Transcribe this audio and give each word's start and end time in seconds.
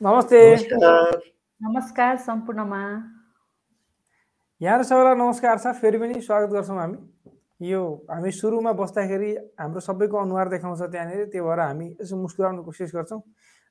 नमस्ते 0.00 0.40
नमस्कार 0.48 1.16
नमस्कार 1.60 2.16
सम्पूर्णमा 2.16 2.78
यहाँ 4.60 4.82
सबैलाई 4.82 5.14
नमस्कार 5.14 5.58
छ 5.58 5.72
फेरि 5.74 5.98
पनि 5.98 6.20
स्वागत 6.22 6.50
गर्छौँ 6.50 6.76
हामी 6.78 7.68
यो 7.68 7.80
हामी 8.10 8.30
सुरुमा 8.32 8.72
बस्दाखेरि 8.74 9.30
हाम्रो 9.58 9.80
सबैको 9.80 10.18
अनुहार 10.18 10.48
देखाउँछ 10.48 10.82
त्यहाँनिर 10.84 11.24
त्यो 11.32 11.44
भएर 11.44 11.60
हामी 11.60 11.88
यसो 11.96 12.16
मुस्कुराउने 12.16 12.62
कोसिस 12.62 12.94
गर्छौँ 12.94 13.20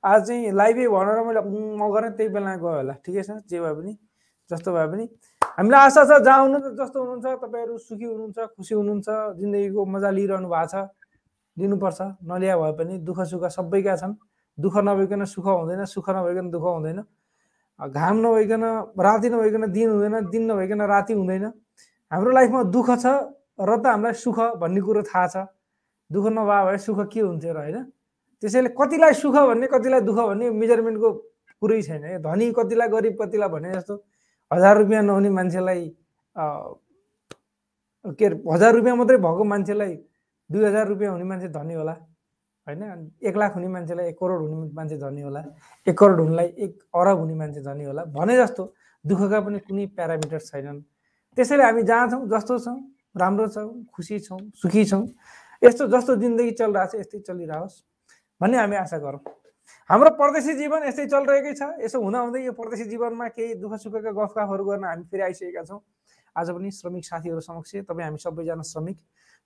आज 0.04 0.28
चाहिँ 0.28 0.52
लाइभै 0.54 0.88
भनेर 0.90 1.24
मैले 1.24 1.42
म 1.48 1.92
गरेँ 1.96 2.12
त्यही 2.12 2.30
बेला 2.30 2.56
गयो 2.58 2.76
होला 2.76 3.00
ठिकै 3.02 3.24
छ 3.24 3.40
जे 3.48 3.60
भए 3.62 3.74
पनि 3.74 3.98
जस्तो 4.52 4.74
भए 4.74 4.88
पनि 4.92 5.10
हामीलाई 5.50 5.86
आशा 5.86 6.04
छ 6.04 6.22
जहाँ 6.22 6.40
हुनुहुन्छ 6.42 6.76
जस्तो 6.76 6.98
हुनुहुन्छ 7.04 7.40
तपाईँहरू 7.42 7.78
सुखी 7.80 8.06
हुनुहुन्छ 8.06 8.52
खुसी 8.52 8.74
हुनुहुन्छ 8.76 9.08
जिन्दगीको 9.40 9.86
मजा 9.96 10.10
लिइरहनु 10.12 10.50
भएको 10.50 10.72
छ 10.74 10.88
लिनुपर्छ 11.58 12.14
नलिया 12.28 12.58
भए 12.58 12.74
पनि 12.78 13.04
दुःख 13.06 13.28
सुख 13.32 13.54
सबैका 13.56 14.02
छन् 14.02 14.20
दुःख 14.58 14.76
नभइकन 14.78 15.26
सुख 15.26 15.46
हुँदैन 15.48 15.86
सुख 15.86 16.10
नभइकन 16.10 16.50
दुःख 16.50 16.64
हुँदैन। 16.64 17.00
घाम 17.80 18.16
नभइकन 18.26 18.64
राति 19.00 19.30
नभइकन 19.30 19.72
दिन 19.72 19.90
हुँदैन 19.90 20.30
दिन 20.30 20.52
नभइकन 20.52 20.82
राति 20.82 21.14
हुँदैन। 21.14 21.46
हाम्रो 22.12 22.32
लाइफमा 22.32 22.64
दुःख 22.74 22.90
छ 22.98 23.06
र 23.58 23.78
त 23.78 23.86
हामीलाई 23.88 24.14
सुख 24.14 24.40
भन्ने 24.62 24.82
कुरो 24.82 25.02
थाहा 25.06 25.28
छ। 25.28 25.36
दुःख 26.10 26.26
नभए 26.34 26.62
भए 26.66 26.78
सुख 26.78 27.00
के 27.10 27.20
हुन्थ्यो 27.20 27.54
र 27.54 27.58
होइन? 27.58 27.78
त्यसैले 28.44 28.70
कतिलाई 28.74 29.14
सुख 29.14 29.34
भन्ने 29.34 29.68
कतिलाई 29.68 30.02
दुःख 30.02 30.20
भन्ने 30.30 30.50
मेजरमेन्टको 30.54 31.10
कुरै 31.62 31.82
छैन 31.82 32.22
धनी 32.22 32.52
कतिलाई 32.54 32.88
गरिब 32.88 33.16
कतिलाई 33.22 33.50
भने 33.50 33.70
जस्तो 33.74 33.94
हजार 34.52 34.78
रुपियाँ 34.78 35.04
नहुने 35.04 35.30
मान्छेलाई 35.30 35.84
के 38.08 38.26
अरे 38.26 38.36
हजार 38.46 38.72
रुपियाँ 38.74 38.96
मात्रै 38.96 39.18
भएको 39.18 39.44
मान्छेलाई 39.44 39.94
दुई 40.50 40.64
हजार 40.66 40.88
रुपियाँ 40.88 41.12
हुने 41.12 41.26
मान्छे 41.26 41.48
धनी 41.50 41.74
होला। 41.74 41.96
होइन? 42.68 43.12
एक 43.24 43.36
लाख 43.38 43.56
हुने 43.56 43.68
मान्छेलाई 43.68 44.08
एक 44.08 44.18
करोड 44.20 44.42
हुने 44.42 44.72
मान्छे 44.76 44.98
धनी 44.98 45.22
होला 45.22 45.44
एक 45.88 45.98
करोड 45.98 46.20
हुनेलाई 46.20 46.48
एक 46.66 46.74
अरब 46.96 47.18
हुने 47.20 47.36
मान्छे 47.36 47.62
धनी 47.64 47.84
होला 47.84 48.04
भने 48.12 48.36
जस्तो 48.38 48.64
दुःखका 49.06 49.40
पनि 49.40 49.60
कुनै 49.64 49.86
प्यारामिटर 49.96 50.40
छैनन्। 50.40 50.82
त्यसैले 51.38 51.64
हामी 51.64 51.84
जहाँ 51.84 52.08
छौँ 52.12 52.28
जस्तो 52.28 52.60
छौँ 52.60 52.78
राम्रो 53.16 53.48
छौँ 53.48 53.70
खुसी 53.96 54.20
छौँ 54.20 54.40
सुखी 54.62 54.84
छौँ 54.86 55.06
यस्तो 55.62 55.88
जस्तो 55.88 56.16
जिन्दगी 56.22 56.52
चलिरहेको 56.60 56.92
छ 56.92 57.00
यस्तै 57.02 57.20
चलिरहोस् 57.28 57.76
भन्ने 58.42 58.58
हामी 58.58 58.76
आशा 58.76 58.98
गरौँ। 59.00 59.22
हाम्रो 59.90 60.10
परदेशी 60.20 60.54
जीवन 60.60 60.84
यस्तै 60.88 61.06
चलिरहेकै 61.08 61.54
छ। 61.56 61.62
यसो 61.82 61.98
हुँदाहुँदै 62.04 62.42
यो 62.44 62.52
परदेशी 62.54 62.86
जीवनमा 62.92 63.28
केही 63.32 63.54
दुःख 63.64 63.74
सुखका 63.80 64.12
गफगाफहरू 64.12 64.64
गर्न 64.66 64.84
हामी 64.84 65.04
फेरि 65.08 65.24
आइसकेका 65.24 65.64
छौँ। 65.64 65.80
आज 66.36 66.48
पनि 66.52 66.70
श्रमिक 66.72 67.06
साथीहरू 67.06 67.40
समक्ष 67.42 67.76
तपाईँ 67.88 68.06
हामी 68.06 68.20
सबैजना 68.20 68.64
श्रमिक। 68.64 68.98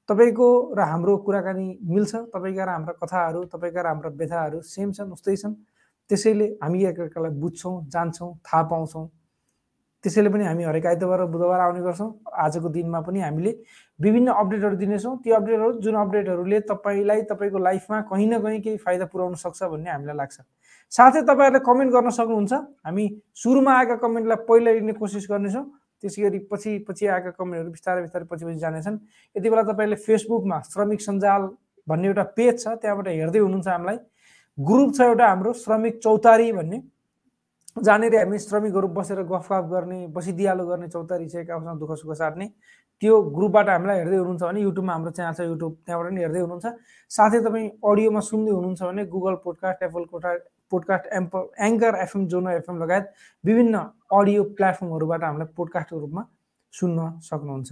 तपाईँको 0.09 0.47
र 0.75 0.80
हाम्रो 0.81 1.17
कुराकानी 1.25 1.67
मिल्छ 1.83 2.16
तपाईँका 2.33 2.63
र 2.66 2.69
हाम्रा 2.69 2.94
कथाहरू 3.02 3.44
तपाईँका 3.53 3.81
र 3.81 3.88
हाम्रा 3.88 4.09
व्यथाहरू 4.11 4.61
सेम 4.61 4.91
छन् 4.91 5.11
उस्तै 5.11 5.35
छन्। 5.35 5.53
त्यसैले 6.09 6.47
हामी 6.61 6.80
एकअर्कालाई 6.85 7.31
बुझ्छौँ 7.39 7.75
जान्छौँ 7.88 8.31
थाहा 8.44 8.63
पाउँछौँ। 8.67 9.07
त्यसैले 10.03 10.29
पनि 10.33 10.44
हामी 10.44 10.63
हरेक 10.63 10.85
आइतबार 10.85 11.19
र 11.22 11.25
बुधबार 11.29 11.59
आउने 11.61 11.81
गर्छौँ। 11.81 12.09
आजको 12.33 12.69
दिनमा 12.73 12.99
पनि 13.05 13.19
हामीले 13.22 13.52
विभिन्न 13.99 14.29
अपडेटहरू 14.33 14.75
दिनेछौँ। 14.75 15.16
त्यो 15.22 15.35
अपडेटहरू 15.35 15.72
जुन 15.79 15.95
अपडेटहरूले 15.95 16.59
तपाईँलाई 16.66 17.22
तपाईँको 17.29 17.57
लाइफमा 17.57 18.02
कहीँ 18.09 18.27
न 18.27 18.41
कहीँ 18.41 18.61
केही 18.61 18.77
फाइदा 18.81 19.05
पुऱ्याउन 19.05 19.35
सक्छ 19.38 19.63
भन्ने 19.63 19.89
हामीलाई 19.89 20.16
लाग्छ। 20.17 20.38
साथै 20.91 21.22
तपाईँहरूले 21.22 21.61
कमेन्ट 21.61 21.91
गर्न 21.94 22.09
सक्नुहुन्छ। 22.09 22.53
हामी 22.83 23.05
सुरुमा 23.38 23.72
आएका 23.77 23.95
कमेन्टलाई 24.02 24.39
पहिला 24.49 24.72
लिने 24.73 24.94
कोसिस 24.97 25.27
गर्नेछौँ। 25.29 25.66
त्यसै 26.02 26.21
गरी 26.21 26.39
पछि 26.52 26.71
पछि 26.88 27.07
आएका 27.07 27.31
कमेन्टहरू 27.38 27.71
बिस्तारै 27.71 28.02
बिस्तारै 28.02 28.25
पछि 28.31 28.45
पछि 28.45 28.59
जानेछन्। 28.59 28.97
यति 29.35 29.47
बेला 29.49 29.63
तपाईँले 29.71 29.95
फेसबुकमा 30.05 30.57
श्रमिक 30.73 31.02
सञ्जाल 31.02 31.41
भन्ने 31.88 32.07
एउटा 32.07 32.23
पेज 32.38 32.55
छ 32.63 32.66
त्यहाँबाट 32.81 33.07
हेर्दै 33.07 33.39
हुनुहुन्छ 33.39 33.67
हामीलाई। 33.67 33.97
ग्रुप 34.57 34.89
छ 34.97 35.02
एउटा 35.02 35.25
हाम्रो 35.27 35.53
श्रमिक 35.63 35.97
चौतारी 36.03 36.52
भन्ने। 36.53 36.81
जहाँनिर 37.79 38.16
हामी 38.17 38.38
श्रमिकहरू 38.39 38.88
बसेर 38.91 39.22
गफगाफ 39.23 39.66
गर्ने 39.72 39.99
बसिदियालो 40.11 40.66
गर्ने 40.67 40.88
चौतारी 40.91 41.27
छ 41.29 41.35
एकासँग 41.47 41.79
दुःख 41.79 41.91
सुख 42.02 42.11
साट्ने। 42.19 42.45
त्यो 43.02 43.13
ग्रुपबाट 43.33 43.69
हामीलाई 43.69 43.97
हेर्दै 43.97 44.18
हुनुहुन्छ 44.18 44.44
भने 44.44 44.62
युट्युबमा 44.62 44.94
हाम्रो 44.94 45.12
च्यानल 45.12 45.33
छ 45.33 45.41
युट्युब 45.41 45.73
त्यहाँबाट 45.85 46.12
पनि 46.12 46.22
हेर्दै 46.22 46.41
हुनुहुन्छ। 46.45 46.68
साथै 47.12 47.39
तपाईँ 47.47 47.69
अडियोमा 47.81 48.22
सुन्दै 48.29 48.51
हुनुहुन्छ 48.51 48.81
भने 48.83 49.06
गुगल 49.13 49.35
पोडकास्ट 49.44 49.83
एप्पल 49.83 50.03
कोटा 50.12 50.31
पोडकास्ट 50.71 51.05
एम्प 51.13 51.35
एङ्कर 51.59 51.95
एफएम 52.01 52.25
जोनो 52.27 52.49
एफएम 52.49 52.81
लगायत 52.83 53.13
विभिन्न 53.43 53.75
अडियो 54.19 54.43
प्लेटफर्महरूबाट 54.57 55.23
हामीलाई 55.23 55.53
पोडकास्टको 55.55 55.99
रूपमा 55.99 56.23
सुन्न 56.73 57.19
सक्नुहुन्छ। 57.29 57.71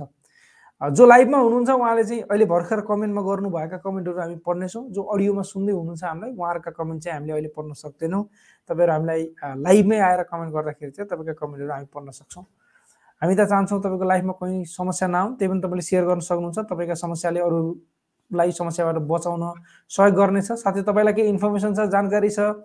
जो 0.81 1.05
लाइभमा 1.05 1.37
हुनुहुन्छ 1.37 1.69
उहाँले 1.69 2.03
चाहिँ 2.03 2.21
अहिले 2.23 2.45
भर्खर 2.45 2.81
कमेन्टमा 2.87 3.21
गर्नुभएका 3.21 3.77
कमेन्टहरू 3.83 4.19
हामी 4.19 4.35
पढ्नेछौँ। 4.45 4.83
जो 4.95 5.01
अडियोमा 5.03 5.41
सुन्दै 5.43 5.73
हुनुहुन्छ 5.73 6.03
हामीलाई 6.03 6.31
उहाँहरूका 6.31 6.71
कमेन्ट 6.71 7.03
चाहिँ 7.03 7.15
हामीले 7.17 7.33
अहिले 7.33 7.49
पढ्न 7.51 7.73
सक्दैनौँ। 7.75 8.23
तपाईँहरू 8.69 8.91
हामीलाई 8.93 9.23
लाइभमै 9.59 9.99
आएर 9.99 10.23
कमेन्ट 10.31 10.51
गर्दाखेरि 10.55 10.91
चाहिँ 10.91 11.09
तपाईँका 11.11 11.35
कमेन्टहरू 11.35 11.71
हामी 11.73 11.87
पढ्न 11.91 12.09
सक्छौँ। 12.16 12.43
हामी 13.21 13.35
त 13.35 13.41
चाहन्छौँ 13.51 13.79
तपाईँको 13.83 14.05
लाइफमा 14.07 14.33
कुनै 14.39 14.63
समस्या 14.71 15.07
नआउँ 15.11 15.35
त्यही 15.35 15.51
पनि 15.51 15.61
तपाईँले 15.67 15.83
सेयर 15.83 16.03
गर्न 16.07 16.23
सक्नुहुन्छ। 16.23 16.59
तपाईँका 16.71 16.95
समस्याले 16.95 17.39
अरूलाई 17.43 18.51
समस्याबाट 18.55 18.97
बचाउन 19.03 19.43
सहयोग 19.91 20.16
गर्नेछ। 20.16 20.51
साथै 20.63 20.81
तपाईँलाई 20.87 21.13
केही 21.13 21.27
इन्फर्मेसन 21.27 21.75
छ 21.75 21.91
जानकारी 21.91 22.29
छ 22.31 22.55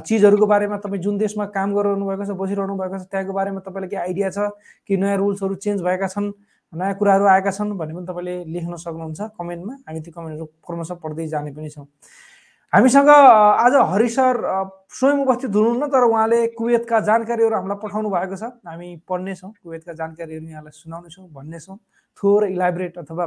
चिजहरूको 0.00 0.46
बारेमा 0.46 0.76
तपाईँ 0.80 1.02
जुन 1.02 1.18
देशमा 1.18 1.46
काम 1.52 1.74
गरिरहनु 1.74 2.06
भएको 2.06 2.24
छ 2.24 2.36
बसिरहनु 2.38 2.76
भएको 2.76 2.98
छ 2.98 3.04
त्यहाँको 3.12 3.32
बारेमा 3.32 3.60
तपाईँलाई 3.60 3.88
केही 3.90 4.02
आइडिया 4.02 4.30
छ 4.30 4.48
कि 4.88 4.96
नयाँ 4.96 5.16
रुल्सहरू 5.20 5.54
चेन्ज 5.60 5.82
भएका 5.82 6.06
छन् 6.08 6.32
नयाँ 6.72 6.94
कुराहरू 6.96 7.24
आएका 7.28 7.50
छन् 7.52 7.76
भने 7.76 7.92
पनि 7.92 8.06
तपाईँले 8.08 8.34
लेख्न 8.48 8.76
सक्नुहुन्छ 8.80 9.20
कमेन्टमा। 9.36 9.74
हामी 9.84 10.00
त्यो 10.00 10.12
कमेन्टहरू 10.16 10.46
क्रमशः 10.64 10.96
पढ्दै 11.04 11.26
जाने 11.28 11.52
पनि 11.52 11.68
छौँ। 11.68 11.86
हामीसँग 12.72 13.08
आज 13.08 13.74
हरि 13.92 14.08
सर 14.08 14.34
स्वयं 14.88 15.18
उपस्थित 15.24 15.50
हुनुहुन्न 15.52 15.86
तर 15.92 16.04
उहाँले 16.08 16.40
कुवेतका 16.56 17.00
जानकारीहरू 17.04 17.54
हामीलाई 17.54 17.78
पठाउनु 17.84 18.08
भएको 18.08 18.36
छ। 18.36 18.48
हामी 18.64 18.88
पढ्नेछौँ 19.04 19.52
कुवेतका 19.60 19.92
जानकारीहरू 19.92 20.46
यहाँलाई 20.48 20.72
सुनाउनेछौँ 20.72 21.28
भन्नेछौँ 21.36 21.76
थोर 22.16 22.48
इलाबरेट 22.48 22.98
अथवा 22.98 23.24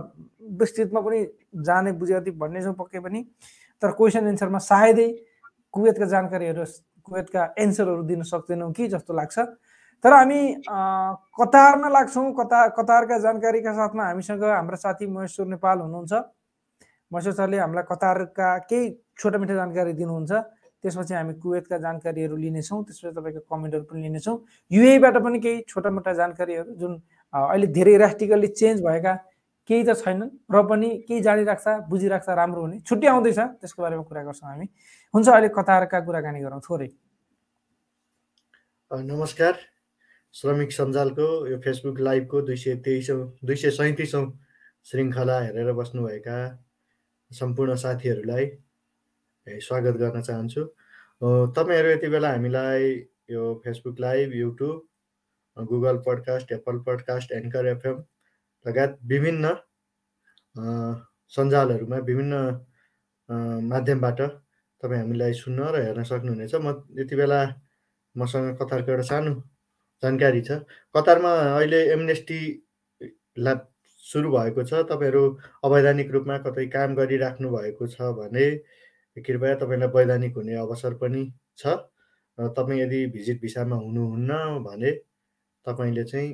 विस्तृतमा 0.57 1.01
पनि 1.05 1.19
जाने 1.61 1.91
बुझे 1.93 2.19
भन्नेछौँ 2.33 2.73
पक्कै 2.73 2.99
पनि। 3.05 3.21
तर 3.81 3.91
क्वेसन 3.93 4.27
एन्सरमा 4.27 4.59
सायदै 4.65 5.09
कुवेतका 5.75 6.05
जानकारीहरू 6.07 6.63
कुवेतका 7.05 7.41
एन्सरहरू 7.59 8.03
दिन 8.03 8.21
सक्दैनौँ 8.23 8.71
कि 8.73 8.87
जस्तो 8.87 9.13
लाग्छ। 9.13 9.37
तर 10.03 10.13
हामी 10.13 10.41
कतारमा 11.39 11.89
लाग्छौँ 11.89 12.31
कतार 12.39 12.69
कतारका 12.77 13.17
जानकारीका 13.19 13.73
साथमा 13.73 14.03
हामीसँग 14.05 14.43
हाम्रा 14.43 14.77
साथी 14.77 15.05
महेश्वर 15.07 15.45
नेपाल 15.47 15.79
हुनुहुन्छ। 15.79 16.13
महेश्वर 17.11 17.33
सरले 17.33 17.57
हामीलाई 17.59 17.83
कतारका 17.91 18.47
केही 18.69 18.89
छोटा 19.19 19.37
मिठा 19.37 19.55
जानकारी 19.55 19.93
दिनुहुन्छ। 19.93 20.31
त्यसपछि 20.83 21.13
हामी 21.13 21.33
कुवेतका 21.41 21.77
जानकारीहरू 21.77 22.35
लिनेछौँ 22.37 22.83
त्यसपछि 22.85 23.13
तपाईँको 23.17 23.41
कमेन्टहरू 23.49 23.83
पनि 23.89 24.01
लिनेछौँ। 24.01 24.37
युएबाट 24.71 25.15
पनि 25.23 25.39
केही 25.39 25.61
छोटा 25.67 25.89
मोटा 25.89 26.13
जानकारीहरू 26.13 26.73
जुन 26.77 26.93
अहिले 27.33 27.67
धेरै 27.67 27.95
राष्ट्रिकल्ली 27.97 28.47
चेन्ज 28.53 28.81
भएका 28.85 29.13
केही 29.67 29.83
त 29.83 29.97
छैनन् 29.97 30.29
र 30.51 30.61
पनि 30.69 30.89
केही 31.07 31.21
जानिराख्छ 31.21 31.67
बुझिराख्छ 31.89 32.29
राम्रो 32.29 32.61
हुने। 32.61 32.79
छुट्टी 32.85 33.07
आउँदैछ 33.07 33.39
त्यसको 33.61 33.81
बारेमा 33.81 34.03
कुरा 34.03 34.21
गर्छौँ 34.23 34.49
हामी। 34.49 34.67
हुन्छ 35.13 35.27
अहिले 35.29 35.49
कतारका 35.49 35.99
कुराकानी 36.05 36.39
गरौँ। 36.41 36.61
थोरै। 36.61 36.89
नमस्कार। 38.91 39.53
श्रमिक 40.33 40.71
सञ्जालको 40.71 41.27
यो 41.47 41.57
फेसबुक 41.63 41.99
लाइभको 41.99 42.41
दुई 42.41 42.55
सय 42.55 42.75
तेइसौँ 42.85 43.21
दुई 43.41 43.55
सय 43.55 43.69
सैँतिसौँ 43.71 44.25
श्रृङ्खला 44.85 45.39
हेरेर 45.41 45.71
बस्नुभएका 45.73 46.37
सम्पूर्ण 47.31 47.75
साथीहरूलाई 47.75 48.45
स्वागत 49.47 49.95
गर्न 49.97 50.21
चाहन्छु। 50.21 50.61
तपाईँहरू 51.57 51.89
यति 51.89 52.07
बेला 52.09 52.29
हामीलाई 52.29 52.83
यो 53.31 53.43
Facebook 53.63 53.99
live 53.99 54.33
YouTube 54.35 55.65
Google 55.69 55.97
podcast 56.05 56.51
Apple 56.51 56.79
podcast 56.87 57.31
Anchor 57.31 57.65
FM 57.67 58.03
लगायत 58.65 58.97
विभिन्न 59.11 59.45
सञ्जालहरूमा 61.35 61.97
विभिन्न 62.09 62.33
माध्यमबाट 63.69 64.19
तपाईँ 64.83 64.99
हामीलाई 65.01 65.33
सुन्न 65.33 65.59
र 65.73 65.75
हेर्न 65.85 66.03
सक्नुहुनेछ। 66.03 66.55
म 66.55 66.67
यति 66.99 67.15
बेला 67.15 67.39
मसँग 68.15 68.57
कतारको 68.61 68.91
एउटा 68.91 69.05
सानो 69.11 69.33
जानकारी 70.03 70.41
छ। 70.41 70.51
कतारमा 70.95 71.31
अहिले 71.57 71.79
एमनेस्टी 71.93 72.39
ला 73.37 73.53
सुरु 74.03 74.29
भएको 74.31 74.63
छ। 74.63 74.85
तपाईँहरू 74.89 75.23
अवैधानिक 75.65 76.11
रूपमा 76.11 76.37
कतै 76.45 76.65
काम 76.75 76.95
गरिराख्नु 76.95 77.49
भएको 77.55 77.87
छ 77.87 78.13
भने 78.19 78.45
कृपया 79.17 79.55
तपाईँलाई 79.61 79.89
वैधानिक 79.95 80.35
हुने 80.37 80.55
अवसर 80.63 80.93
पनि 81.01 81.23
छ। 81.57 81.65
र 82.37 82.47
तपाईँ 82.57 82.81
यदि 82.81 83.05
भिजिट 83.15 83.41
भिसामा 83.41 83.75
हुनुहुन्न 83.75 84.31
भने 84.63 84.91
तपाईँले 85.65 86.03
चाहिँ 86.03 86.29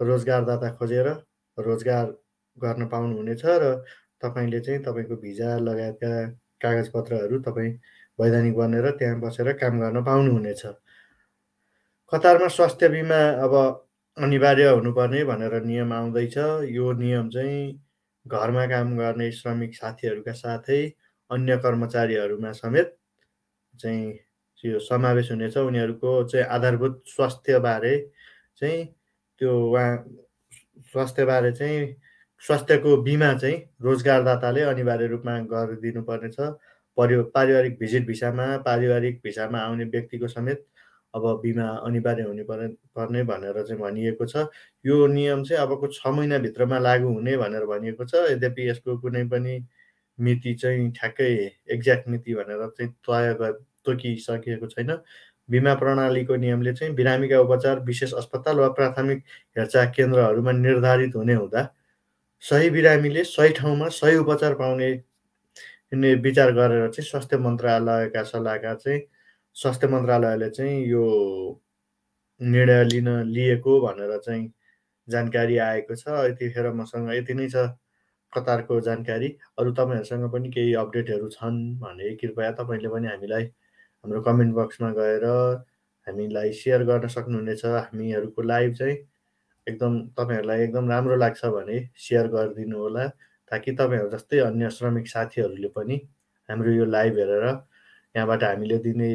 रोजगारदाता 0.00 0.70
खोजेर 0.76 1.08
रोजगार 1.58 2.06
गर्न 2.58 2.86
पाउनुहुनेछ 2.88 3.42
र 3.44 3.74
तपाईँले 4.22 4.60
चाहिँ 4.60 4.82
तपाईँको 4.82 5.16
भिजा 5.16 5.56
लगायतका 5.58 6.12
कागजपत्रहरू 6.62 7.38
तपाईँ 7.40 7.72
वैधानिक 8.18 8.54
बनेर 8.56 8.90
त्यहाँ 8.98 9.20
बसेर 9.20 9.52
काम 9.52 9.80
गर्न 9.80 10.02
पाउनुहुनेछ। 10.04 10.62
कतारमा 12.12 12.48
स्वास्थ्य 12.48 12.88
बिमा 12.88 13.20
अब 13.44 13.54
अनिवार्य 14.16 14.68
हुनुपर्ने 14.68 15.24
भनेर 15.24 15.62
नियम 15.64 15.92
आउँदैछ। 15.92 16.36
यो 16.70 16.92
नियम 16.92 17.28
चाहिँ 17.30 17.80
घरमा 18.26 18.66
काम 18.66 18.96
गर्ने 18.98 19.30
श्रमिक 19.32 19.74
साथीहरूका 19.74 20.32
साथै 20.32 20.80
अन्य 21.30 21.56
कर्मचारीहरूमा 21.56 22.52
समेत 22.52 22.96
चाहिँ 23.74 24.06
यो 24.64 24.78
समावेश 24.78 25.30
हुनेछ। 25.30 25.56
उनीहरूको 25.58 26.12
चाहिँ 26.24 26.46
आधारभूत 26.46 27.02
स्वास्थ्यबारे 27.06 27.94
चाहिँ 28.60 28.84
त्यो 29.40 29.52
उहाँ 29.70 29.90
स्वास्थ्यबारे 30.96 31.52
चाहिँ 31.52 31.80
स्वास्थ्यको 32.42 32.96
बिमा 33.02 33.32
चाहिँ 33.34 33.56
रोजगारदाताले 33.82 34.60
अनिवार्य 34.62 35.06
रूपमा 35.06 35.38
गरिदिनु 35.52 36.02
पर्नेछ 36.02 36.36
परि 36.98 37.16
पारिवारिक 37.34 37.78
भिजिट 37.78 38.06
भिसामा 38.06 38.46
पारिवारिक 38.66 39.20
भिसामा 39.24 39.58
आउने 39.60 39.84
व्यक्तिको 39.84 40.28
समेत 40.28 40.64
अब 41.14 41.24
बिमा 41.42 41.66
अनिवार्य 41.86 42.22
हुने 42.22 42.42
पर्ने 42.44 42.68
पर्ने 42.96 43.22
भनेर 43.24 43.62
चाहिँ 43.62 43.80
भनिएको 43.82 44.26
छ। 44.26 44.46
यो 44.84 45.06
नियम 45.06 45.42
चाहिँ 45.44 45.62
अबको 45.62 45.86
छ 45.92 46.06
महिनाभित्रमा 46.06 46.78
लागु 46.78 47.08
हुने 47.08 47.36
भनेर 47.36 47.64
भनिएको 47.66 48.04
छ। 48.04 48.14
यद्यपि 48.32 48.68
यसको 48.70 48.98
कुनै 49.00 49.24
पनि 49.28 49.54
मिति 50.18 50.54
चाहिँ 50.54 50.90
ठ्याक्कै 50.92 51.30
एक्ज्याक्ट 51.76 52.08
मिति 52.08 52.34
भनेर 52.34 52.66
चाहिँ 52.78 52.92
तय 53.08 53.52
तोकिसकेको 53.86 54.66
छैन। 54.66 54.90
बिमा 55.48 55.74
प्रणालीको 55.74 56.36
नियमले 56.36 56.72
चाहिँ 56.74 56.94
बिरामीका 56.94 57.40
उपचार 57.40 57.80
विशेष 57.80 58.12
अस्पताल 58.14 58.58
वा 58.58 58.68
प्राथमिक 58.68 59.22
हेरचाह 59.58 59.90
केन्द्रहरूमा 59.90 60.52
निर्धारित 60.52 61.16
हुने 61.16 61.34
हुँदा 61.34 61.66
सही 62.42 62.70
बिरामीले 62.70 63.24
सही 63.24 63.52
ठाउँमा 63.52 63.88
सही 63.88 64.16
उपचार 64.16 64.54
पाउने 64.54 64.90
विचार 65.94 66.52
गरेर 66.52 66.88
चाहिँ 66.90 67.08
स्वास्थ्य 67.08 67.36
मन्त्रालयका 67.38 68.22
सल्लाहकार 68.22 68.74
चाहिँ 68.76 69.00
स्वास्थ्य 69.56 69.88
मन्त्रालयले 69.88 70.50
चाहिँ 70.50 70.84
यो 70.86 71.04
निर्णय 72.40 72.84
लिन 72.84 73.08
लिएको 73.24 73.80
भनेर 73.80 74.18
चाहिँ 74.18 74.52
जानकारी 75.08 75.56
आएको 75.58 75.94
छ। 75.94 76.04
यतिखेर 76.30 76.72
मसँग 76.72 77.10
यति 77.14 77.34
नै 77.34 77.48
छ 77.48 77.56
कतारको 78.32 78.80
जानकारी। 78.80 79.28
अरू 79.58 79.72
तपाईँहरूसँग 79.72 80.30
पनि 80.32 80.50
केही 80.50 80.74
अपडेटहरू 80.74 81.28
छन् 81.30 81.58
भने 81.80 82.14
कृपया 82.16 82.50
तपाईँले 82.52 82.88
पनि 82.88 83.08
हामीलाई 83.08 83.44
हाम्रो 84.06 84.20
कमेन्ट 84.22 84.54
बक्समा 84.54 84.90
गएर 84.94 85.24
हामीलाई 86.06 86.52
सेयर 86.54 86.82
गर्न 86.86 87.08
सक्नुहुनेछ। 87.10 87.64
हामीहरूको 87.66 88.42
लाइभ 88.42 88.74
चाहिँ 88.74 88.96
एकदम 89.66 89.92
तपाईँहरूलाई 90.14 90.60
एकदम 90.62 90.90
राम्रो 90.90 91.16
लाग्छ 91.16 91.44
भने 91.50 91.78
सेयर 91.98 92.26
गरिदिनु 92.30 92.78
होला 92.78 93.06
ताकि 93.50 93.72
तपाईँहरू 93.72 94.10
जस्तै 94.10 94.38
अन्य 94.46 94.70
श्रमिक 94.70 95.08
साथीहरूले 95.08 95.68
पनि 95.74 95.96
हाम्रो 96.48 96.70
यो 96.72 96.84
लाइभ 96.86 97.18
हेरेर 97.18 97.46
यहाँबाट 98.14 98.44
हामीले 98.44 98.78
दिने 98.86 99.10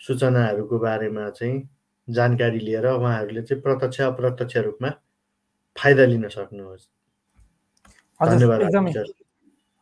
सूचनाहरूको 0.00 0.78
बारेमा 0.78 1.28
चाहिँ 1.30 1.60
जानकारी 2.08 2.58
लिएर 2.58 2.86
उहाँहरूले 2.86 3.42
चाहिँ 3.42 3.62
प्रत्यक्ष 3.62 4.00
अप्रत्यक्ष 4.00 4.56
रूपमा 4.56 4.90
फाइदा 5.76 6.04
लिन 6.04 6.28
सक्नुहोस्। 6.28 6.88
एकदमै। 8.20 9.23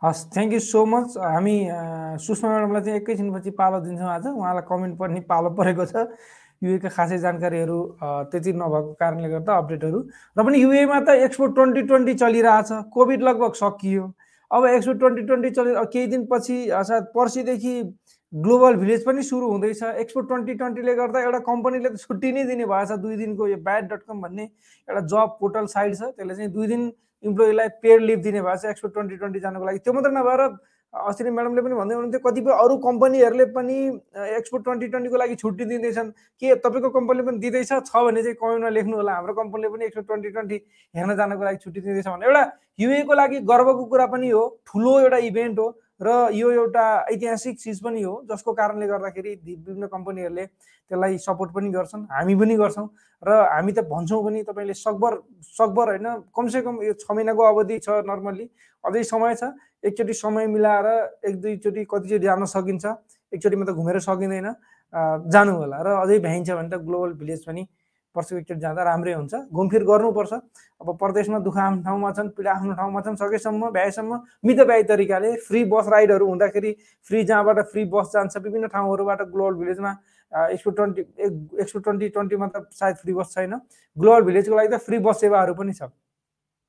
हस् 0.02 0.20
थ्याङ्क 0.34 0.52
यू 0.52 0.58
सो 0.58 0.84
मच 0.84 1.16
हामी 1.16 1.56
सुषमा 2.22 2.48
म्याडमलाई 2.50 2.82
चाहिँ 2.82 2.98
एकैछिनपछि 3.00 3.50
पालो 3.54 3.78
दिन्छौँ 3.80 4.08
आज। 4.10 4.26
उहाँलाई 4.26 4.64
कमेन्ट 4.68 4.98
पनि 4.98 5.20
पालो 5.30 5.50
परेको 5.54 5.84
छ। 5.86 6.10
युएका 6.62 6.88
खासै 6.90 7.18
जानकारीहरू 7.18 7.78
त्यति 8.30 8.52
नभएको 8.52 8.92
कारणले 8.98 9.28
गर्दा 9.30 9.56
अपडेटहरू 9.62 9.98
र 10.38 10.42
पनि 10.42 10.62
युएमा 10.62 10.98
त 11.06 11.14
एक्सपो 11.26 11.46
ट्वेन्टी 11.54 11.82
ट्वेन्टी 11.86 12.14
चलिरहेछ। 12.18 12.90
कोभिड 12.90 13.22
लगभग 13.22 13.52
सकियो। 13.62 14.04
अब 14.50 14.66
एक्सपो 14.66 14.92
ट्वेन्टी 15.02 15.22
ट्वेन्टी 15.22 15.50
चलि 15.50 15.70
केही 15.92 16.06
दिनपछि 16.06 16.56
सायद 16.90 17.04
पर्सिदेखि 17.14 17.74
ग्लोबल 18.32 18.74
भिलेज 18.82 19.04
पनि 19.06 19.22
सुरु 19.22 19.46
हुँदैछ। 19.50 19.82
एक्सपो 20.02 20.20
ट्वेन्टी 20.20 20.54
ट्वेन्टीले 20.58 20.94
गर्दा 20.98 21.20
एउटा 21.22 21.38
कम्पनीले 21.46 21.88
त 21.88 21.96
छुट्टी 22.02 22.32
नै 22.32 22.44
दिने 22.50 22.66
भएछ। 22.66 22.90
दुई 23.06 23.16
दिनको 23.22 23.46
यो 23.48 23.56
ब्याड 23.62 23.88
डट 23.92 24.02
कम 24.02 24.20
भन्ने 24.22 24.42
एउटा 24.42 25.00
जब 25.14 25.38
पोर्टल 25.40 25.66
साइट 25.70 25.94
छ। 25.94 26.02
त्यसले 26.18 26.34
चाहिँ 26.34 26.50
दुई 26.50 26.66
दिन 26.66 26.90
इम्प्लोइलाई 27.24 27.68
पेड 27.82 28.00
लिभ 28.02 28.18
दिने 28.22 28.42
भएको 28.42 28.56
छ 28.56 28.70
एक्सपो 28.70 28.88
ट्वेन्टी 28.88 29.16
ट्वेन्टी 29.16 29.40
जानको 29.40 29.64
लागि। 29.66 29.78
त्यो 29.78 29.92
मात्रै 29.92 30.12
नभएर 30.12 30.40
अस्ति 30.94 31.30
म्याडमले 31.30 31.62
पनि 31.62 31.74
भन्दै 31.74 31.94
हुनुहुन्थ्यो 31.94 32.20
कतिपय 32.20 32.52
अरू 32.62 32.76
कम्पनीहरूले 32.86 33.44
पनि 33.56 33.76
एक्सपो 34.36 34.58
ट्वेन्टी 34.64 34.86
ट्वेन्टीको 34.92 35.16
लागि 35.16 35.34
छुट्टी 35.42 35.64
दिँदैछन्। 35.64 36.10
के 36.42 36.54
तपाईँको 36.60 36.90
कम्पनीले 36.96 37.24
पनि 37.26 37.38
दिँदैछ? 37.40 37.72
छ 37.88 37.92
भने 37.96 38.22
चाहिँ 38.22 38.36
कमेन्टमा 38.36 38.68
लेख्नु 38.76 38.96
होला। 38.96 39.12
हाम्रो 39.16 39.34
कम्पनीले 39.34 39.68
पनि 39.72 39.84
एक्सपो 39.84 40.02
ट्वेन्टी 40.02 40.30
ट्वेन्टी 40.30 40.56
हेर्न 40.94 41.16
जानको 41.16 41.44
लागि 41.44 41.56
छुट्टी 41.64 41.80
दिँदैछ 41.80 42.08
भने 42.08 42.26
एउटा 42.26 42.42
युएको 42.78 43.14
लागि 43.14 43.38
गर्वको 43.40 43.84
कुरा 43.88 44.06
पनि 44.12 44.28
हो। 44.30 44.42
ठुलो 44.68 44.92
एउटा 45.00 45.18
इभेन्ट 45.32 45.58
हो। 45.58 45.68
र 46.02 46.10
यो 46.34 46.50
एउटा 46.52 46.84
ऐतिहासिक 47.10 47.58
चिज 47.58 47.80
पनि 47.80 48.02
हो 48.02 48.14
जसको 48.28 48.52
कारणले 48.54 48.86
गर्दाखेरि 48.86 49.34
विभिन्न 49.42 49.86
कम्पनीहरूले 49.88 50.46
त्यसलाई 50.46 51.18
सपोर्ट 51.20 51.52
पनि 51.52 51.70
गर्छन् 51.70 52.04
हामी 52.10 52.34
पनि 52.36 52.56
गर्छौँ 52.56 52.86
र 53.22 53.36
हामी 53.48 53.72
त 53.72 53.84
भन्छौँ 53.86 54.22
पनि 54.24 54.42
तपाईँले 54.42 54.74
सकभर 54.76 55.18
सकभर 55.52 55.88
होइन 55.90 56.08
कमसेकम 56.32 56.82
यो 56.82 56.92
छ 56.96 57.06
महिनाको 57.12 57.42
अवधि 57.44 57.78
छ 57.80 58.02
नर्मल्ली 58.04 58.48
अझै 58.84 59.02
समय 59.04 59.34
छ 59.34 59.52
एकचोटि 59.84 60.14
समय 60.16 60.46
मिलाएर 60.48 60.86
एक 61.24 61.40
दुईचोटि 61.40 61.84
कतिचोटि 61.86 62.24
जान 62.24 62.44
सकिन्छ 62.48 62.84
एकचोटिमा 63.32 63.64
त 63.64 63.70
घुमेर 63.72 63.98
सकिँदैन 64.00 64.48
जानु 65.28 65.52
होला 65.54 65.78
र 65.80 65.94
अझै 65.98 66.18
भ्याइन्छ 66.20 66.50
भने 66.52 66.68
त 66.68 66.82
ग्लोबल 66.82 67.12
भिलेज 67.16 67.44
पनि 67.46 67.66
एकचोटि 68.12 68.60
जाँदा 68.60 68.82
राम्रै 68.82 69.12
हुन्छ। 69.12 69.34
घुमफिर 69.48 69.82
गर्नुपर्छ। 69.84 70.32
अब 70.80 70.88
परदेशमा 71.00 71.38
दुःख 71.40 71.56
आफ्नो 71.56 71.82
ठाउँमा 71.82 72.10
छन् 72.12 72.28
पीडा 72.36 72.52
आफ्नो 72.52 72.72
ठाउँमा 72.76 73.00
छन् 73.00 73.16
सकेसम्म 73.16 73.70
भ्याएसम्म 73.72 74.20
मितव्यायी 74.44 74.82
तरिकाले 74.84 75.30
फ्री 75.48 75.64
बस 75.64 75.88
राइडहरू 75.88 76.26
हुँदाखेरि 76.28 76.72
फ्री 77.06 77.24
जहाँबाट 77.24 77.58
फ्री 77.72 77.84
बस 77.88 78.10
जान्छ 78.12 78.36
विभिन्न 78.36 78.66
ठाउँहरूबाट 78.68 79.20
ग्लोबल 79.32 79.54
भिलेजमा 79.56 79.90
एक्सपो 80.32 80.70
ट्वेन्टी 80.70 81.00
एक्सपो 81.60 81.78
ट्वेन्टी 81.78 82.08
ट्वेन्टीमा 82.08 82.46
त 82.52 82.68
सायद 82.72 82.96
फ्री 82.96 83.12
बस 83.14 83.32
छैन। 83.32 83.54
ग्लोबल 83.96 84.22
भिलेजको 84.28 84.56
लागि 84.56 84.68
त 84.68 84.80
फ्री 84.80 84.98
बस 84.98 85.20
सेवाहरू 85.20 85.54
पनि 85.54 85.72
छ। 85.72 85.88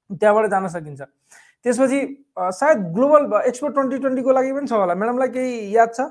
त्यहाँबाट 0.09 0.49
जान 0.49 0.67
सकिन्छ। 0.67 1.01
त्यसपछि 1.65 1.99
सायद 2.37 2.77
ग्लोबल 2.95 3.21
एक्सपो 3.47 3.67
ट्वेन्टी 3.67 3.97
ट्वेन्टीको 3.97 4.31
लागि 4.31 4.51
पनि 4.53 4.67
छ 4.67 4.73
होला। 4.73 4.95
म्याडमलाई 4.95 5.29
केही 5.31 5.75
याद 5.75 5.89
छ? 5.95 6.01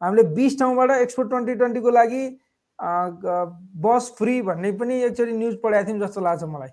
हामीले 0.00 0.22
बिस 0.34 0.58
ठाउँबाट 0.58 0.90
एक्सपो 0.90 1.22
ट्वेन्टी 1.22 1.54
ट्वेन्टीको 1.54 1.90
लागि 1.90 2.22
बस 2.78 4.14
फ्री 4.18 4.40
भन्ने 4.42 4.72
पनि 4.72 4.94
एकचोटि 5.02 5.32
न्युज 5.32 5.54
पढाएको 5.62 5.88
थियौँ 5.88 6.00
जस्तो 6.00 6.20
लाग्छ 6.20 6.42
मलाई 6.44 6.68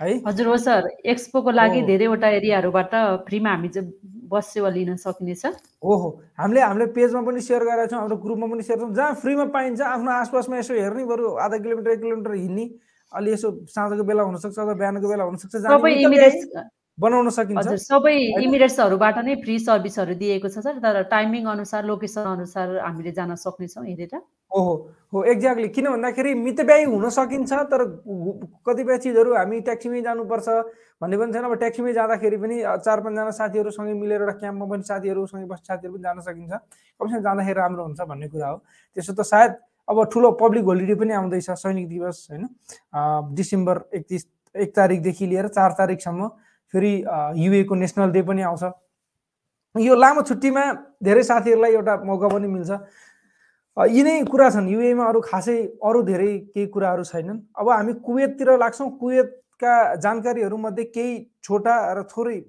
है? 0.00 0.20
हजुर 0.26 0.46
हो 0.46 0.56
सर। 0.56 0.88
एक्सपोको 1.06 1.50
लागि 1.50 1.82
धेरैवटा 1.82 2.28
एरियाहरूबाट 2.28 2.94
फ्रीमा 3.26 3.50
हामी 3.50 3.68
चाहिँ 3.68 3.92
बस 4.28 4.46
सेवा 4.52 4.68
लिन 4.68 4.96
सकिनेछ। 4.96 5.46
ओहो। 5.82 6.08
हामीले 6.38 6.60
हामीले 6.60 6.86
पेजमा 6.92 7.22
पनि 7.22 7.40
सेयर 7.40 7.62
गरेका 7.64 7.86
छौँ 7.86 7.98
हाम्रो 8.00 8.16
ग्रुपमा 8.26 8.46
पनि 8.52 8.62
सेयर 8.62 8.78
छौँ 8.80 8.92
जहाँ 8.94 9.14
फ्रीमा 9.22 9.44
पाइन्छ 9.54 9.80
आफ्नो 9.80 10.10
आसपासमा 10.12 10.58
यसो 10.58 10.74
हेर्ने 10.74 11.04
बरु 11.06 11.34
आधा 11.38 11.56
किलोमिटर 11.58 11.90
एक 11.90 12.00
किलोमिटर 12.00 12.34
हिँड्ने 12.34 12.64
अलि 13.12 13.32
यसो 13.32 13.48
साँझको 13.70 14.04
बेला 14.04 14.22
हुनसक्छ 14.22 14.58
अथवा 14.58 14.74
बिहानको 14.74 15.08
बेला 15.08 15.24
हुनसक्छ 15.24 15.54
बनाउन 16.98 17.28
सकिन्छ। 17.28 17.68
सबै 17.76 18.12
इमिरेट्सहरूबाट 18.40 19.16
नै 19.24 19.34
फ्री 19.44 19.58
सर्भिसहरू 19.60 20.14
दिएको 20.16 20.48
छ 20.48 20.64
सर। 20.64 20.80
तर 20.80 21.02
टाइमिङ 21.12 21.44
अनुसार 21.44 21.84
लोकेसन 21.84 22.24
अनुसार 22.24 22.80
हामीले 22.80 23.12
जान 23.12 23.34
सक्नेछौँ 23.36 23.84
हेरेर 23.84 24.16
ओहो। 24.16 24.74
हो 25.16 25.22
एक्ज्याक्टली 25.24 25.68
किन 25.72 25.86
भन्दाखेरि 25.90 26.32
मितव्ययी 26.36 26.84
हुन 26.84 27.08
सकिन्छ 27.08 27.52
तर 27.72 27.82
कतिपय 28.68 28.98
चिजहरू 29.00 29.34
हामी 29.34 29.60
ट्याक्सीमै 29.64 30.00
जानुपर्छ 30.04 30.48
भन्ने 31.00 31.16
पनि 31.16 31.32
छैन। 31.32 31.44
अब 31.44 31.54
ट्याक्सीमै 31.56 31.92
जाँदाखेरि 31.92 32.36
पनि 32.36 32.56
चार 32.84 33.00
पाँचजना 33.00 33.30
साथीहरूसँगै 33.32 33.94
मिलेर 33.96 34.20
एउटा 34.20 34.34
क्याम्पमा 34.44 34.66
पनि 34.68 34.82
साथीहरूसँगै 34.84 35.46
बस्ने 35.48 35.66
साथीहरू 35.72 35.92
पनि 35.94 36.02
जान 36.04 36.20
सकिन्छ। 36.20 36.52
कमसेकम 37.00 37.22
जाँदाखेरि 37.24 37.58
राम्रो 37.60 37.82
हुन्छ 37.84 38.00
भन्ने 38.12 38.28
कुरा 38.28 38.48
हो। 38.48 38.56
त्यसो 38.96 39.12
त 39.16 39.20
सायद 39.24 39.50
अब 39.88 39.96
ठुलो 40.12 40.30
पब्लिक 40.36 40.64
होलिडे 40.68 40.94
पनि 41.00 41.12
आउँदैछ 41.16 41.50
सैनिक 41.64 41.88
दिवस 41.88 42.26
होइन? 42.30 42.44
डिसेम्बर 43.32 43.76
एकतिस 43.96 44.22
एक 44.54 44.70
तारिकदेखि 44.76 45.26
लिएर 45.26 45.48
चार 45.48 45.70
तारिकसम्म 45.80 46.28
फेरि 46.74 46.92
युएको 47.40 47.74
नेसनल 47.74 48.10
डे 48.12 48.22
पनि 48.22 48.42
आउँछ। 48.42 48.64
यो 49.74 49.94
लामो 49.94 50.22
छुट्टीमा 50.24 50.62
धेरै 51.04 51.22
साथीहरूलाई 51.22 51.72
एउटा 51.72 51.94
मौका 52.04 52.28
पनि 52.28 52.48
मिल्छ। 52.48 52.70
यिनै 53.76 54.24
कुरा 54.32 54.48
छन्। 54.50 54.68
युएमा 54.72 55.04
अरू 55.04 55.20
खासै 55.20 55.56
अरू 55.84 56.00
धेरै 56.02 56.32
केही 56.48 56.66
कुराहरू 56.72 57.04
छैनन्। 57.04 57.38
अब 57.60 57.68
हामी 57.68 57.92
कुवेततिर 58.00 58.48
लाग्छौँ। 58.56 58.88
कुवेतका 59.00 59.72
जानकारीहरू 60.00 60.56
मध्ये 60.56 60.84
केही 60.96 61.12
छोटा 61.44 61.74
र 61.92 62.02
थोरै 62.08 62.40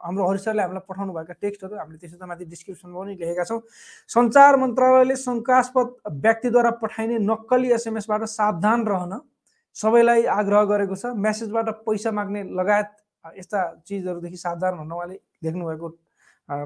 हाम्रो 0.00 0.24
हरिसरले 0.24 0.62
हामीलाई 0.64 0.84
पठाउनु 0.88 1.12
भएका 1.12 1.34
टेक्स्टहरू 1.44 1.76
हामीले 1.76 1.98
त्यसो 2.00 2.16
त 2.16 2.24
माथि 2.24 2.44
डिस्क्रिप्सनमा 2.48 2.96
पनि 2.96 3.12
लेखेका 3.20 3.44
छौँ। 3.44 3.60
सञ्चार 4.08 4.56
मन्त्रालयले 4.56 5.16
शङ्कास्पद 5.20 5.86
व्यक्तिद्वारा 6.24 6.70
पठाइने 6.80 7.16
नक्कली 7.20 7.68
एसएमएसबाट 7.76 8.24
सावधान 8.24 8.80
रहन 8.88 9.12
सबैलाई 9.76 10.24
आग्रह 10.24 10.62
गरेको 10.72 10.96
छ। 10.96 11.12
मेसेजबाट 11.20 11.84
पैसा 11.84 12.10
माग्ने 12.16 12.40
लगायत 12.48 12.88
यस्ता 13.36 13.60
चिजहरूदेखि 13.84 14.38
सावधान 14.40 14.72
हुन 14.80 14.88
उहाँले 14.88 15.16
लेख्नुभएको 15.44 15.88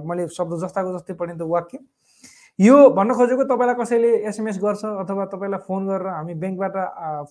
मैले 0.06 0.28
शब्द 0.30 0.52
जस्ताको 0.62 0.90
जस्तै 0.94 1.14
पढेँ 1.18 1.34
त 1.34 1.42
वाक्य। 1.42 1.78
यो 2.58 2.74
भन्न 2.94 3.14
खोजेको 3.18 3.44
तपाईँलाई 3.44 3.74
कसैले 3.74 4.08
एसएमएस 4.30 4.58
गर्छ 4.62 4.84
अथवा 4.86 5.24
तपाईँलाई 5.26 5.60
फोन 5.66 5.86
गरेर 5.86 6.06
हामी 6.06 6.34
ब्याङ्कबाट 6.38 6.76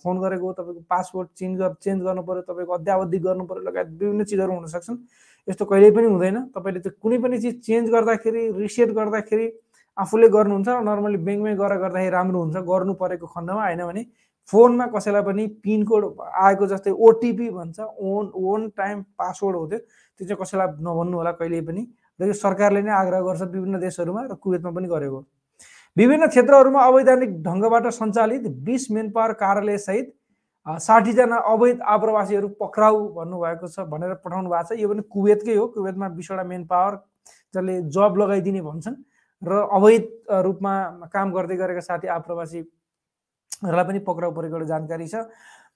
फोन 0.04 0.20
गरेको 0.20 0.52
तपाईँको 0.54 0.82
पासवर्ड 0.84 1.28
चेन्ज 1.40 1.60
गर 1.60 1.74
चेन्ज 1.80 2.04
गर्नु 2.04 2.24
पऱ्यो 2.28 2.42
तपाईँको 2.44 2.74
अध्यावधि 2.74 3.20
गर्नु 3.24 3.46
पऱ्यो 3.48 3.64
लगायत 3.64 3.88
विभिन्न 4.04 4.24
चिजहरू 4.28 4.52
हुन 4.52 4.68
सक्छन्। 4.68 4.98
यस्तो 5.48 5.66
कहिल्यै 5.66 5.92
पनि 5.96 6.08
हुँदैन। 6.12 6.38
तपाईँले 6.52 6.80
त्यो 6.84 6.92
कुनै 7.00 7.18
पनि 7.24 7.40
चिज 7.40 7.56
चेन्ज 7.64 7.90
गर्दाखेरि 7.96 8.44
रिसेट 8.60 8.92
गर्दाखेरि 9.00 9.48
आफूले 9.98 10.28
गर्नुहुन्छ 10.28 10.70
नर्मली 10.92 11.18
ब्याङ्कमै 11.24 11.56
गएर 11.56 11.74
गर्दाखेरि 11.80 12.12
राम्रो 12.20 12.40
हुन्छ 12.44 12.58
गर्नु 12.68 12.94
परेको 13.00 13.28
खण्डमा 13.32 13.64
होइन 13.64 13.82
भने 13.88 14.04
फोनमा 14.50 14.86
कसैलाई 14.92 15.24
पनि 15.24 15.48
पिनकोड 15.64 16.04
आएको 16.20 16.68
जस्तै 16.68 16.92
ओटिपी 16.92 17.50
भन्छ 17.50 17.80
ओन 17.80 18.32
ओन 18.36 18.70
टाइम 18.76 19.02
पासवर्ड 19.16 19.56
हो 19.56 19.66
त्यो। 19.72 19.80
त्यो 20.20 20.28
चाहिँ 20.28 20.40
कसैलाई 20.44 20.68
नभन्नु 20.84 21.16
होला 21.18 21.32
कहिले 21.40 21.62
पनि। 21.64 21.88
र 22.20 22.28
यो 22.28 22.34
सरकारले 22.36 22.82
नै 22.82 22.92
आग्रह 22.94 23.22
गर्छ 23.22 23.42
विभिन्न 23.54 23.80
देशहरूमा 23.80 24.22
र 24.32 24.36
कुवेतमा 24.38 24.72
पनि 24.72 24.88
गरेको। 24.88 25.20
विभिन्न 25.98 26.28
क्षेत्रहरूमा 26.28 26.82
अवैधानिक 26.90 27.32
ढङ्गबाट 27.44 27.86
सञ्चालित 27.94 28.44
बिस 28.66 28.92
मेन 28.92 29.10
पावर 29.12 29.34
कार्यालयसहित 29.42 30.14
साठीजना 30.66 31.38
अवैध 31.54 31.82
आप्रवासीहरू 31.84 32.48
पक्राउ 32.60 32.96
भन्नुभएको 33.16 33.68
छ 33.68 33.80
भनेर 33.92 34.14
पठाउनु 34.24 34.50
भएको 34.50 34.76
छ। 34.76 34.80
यो 34.80 34.88
पनि 34.90 35.02
कुवेतकै 35.12 35.56
हो। 35.56 35.66
कुवेतमा 35.76 36.08
बिसवटा 36.18 36.44
मेन 36.44 36.64
पावर 36.66 36.94
जसले 37.54 37.74
जब 37.92 38.16
लगाइदिने 38.18 38.62
भन्छन् 38.62 38.96
र 39.42 39.52
अवैध 39.76 40.04
रूपमा 40.48 40.74
काम 41.14 41.28
गर्दै 41.36 41.56
गरेका 41.60 41.84
साथी 41.84 42.08
आप्रवासीहरूलाई 42.16 43.86
पनि 43.86 44.00
पक्राउ 44.08 44.32
परेको 44.32 44.56
एउटा 44.56 44.68
जानकारी 44.72 45.08
छ। 45.08 45.16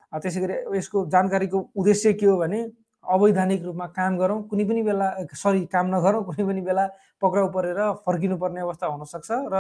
त्यसै 0.08 0.40
गरी 0.40 0.56
यसको 0.78 1.06
जानकारीको 1.12 1.58
उद्देश्य 1.76 2.14
के 2.16 2.26
हो 2.26 2.38
भने 2.40 2.60
अवैधानिक 3.08 3.64
रूपमा 3.64 3.86
काम 3.98 4.18
गरौँ 4.18 4.42
कुनै 4.50 4.64
पनि 4.68 4.82
बेला 4.84 5.08
सरी 5.34 5.66
काम 5.74 5.86
नगरौँ 5.96 6.24
कुनै 6.26 6.44
पनि 6.48 6.62
बेला 6.62 6.86
पक्राउ 7.22 7.48
परेर 7.56 7.80
फर्किनु 8.06 8.38
पर्ने 8.38 8.62
अवस्था 8.62 8.88
हुनसक्छ 8.88 9.30
र 9.54 9.56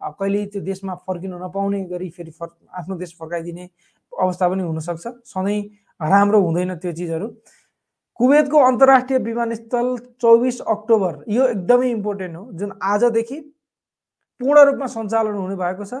अ, 0.00 0.10
कहिल्यै 0.18 0.46
त्यो 0.52 0.60
देशमा 0.62 0.94
फर्किनु 1.06 1.38
नपाउने 1.38 1.80
गरी 1.92 2.08
फेरि 2.16 2.30
फर् 2.30 2.52
आफ्नो 2.78 2.94
देश 3.02 3.16
फर्काइदिने 3.18 3.64
अवस्था 4.12 4.48
पनि 4.48 4.62
हुनसक्छ। 4.62 5.06
सधैँ 5.32 5.60
राम्रो 6.00 6.40
हुँदैन 6.42 6.74
त्यो 6.82 6.92
चिजहरू। 6.92 7.26
कुवेतको 8.20 8.58
अन्तर्राष्ट्रिय 8.70 9.18
विमानस्थल 9.18 9.86
चौबिस 10.22 10.60
अक्टोबर 10.74 11.24
यो 11.28 11.46
एकदमै 11.48 11.88
इम्पोर्टेन्ट 11.90 12.36
हो 12.36 12.44
जुन 12.60 12.72
आजदेखि 12.82 13.38
पूर्ण 14.40 14.64
रूपमा 14.68 14.86
सञ्चालन 14.94 15.34
हुने 15.34 15.56
भएको 15.56 15.84
छ। 15.84 15.94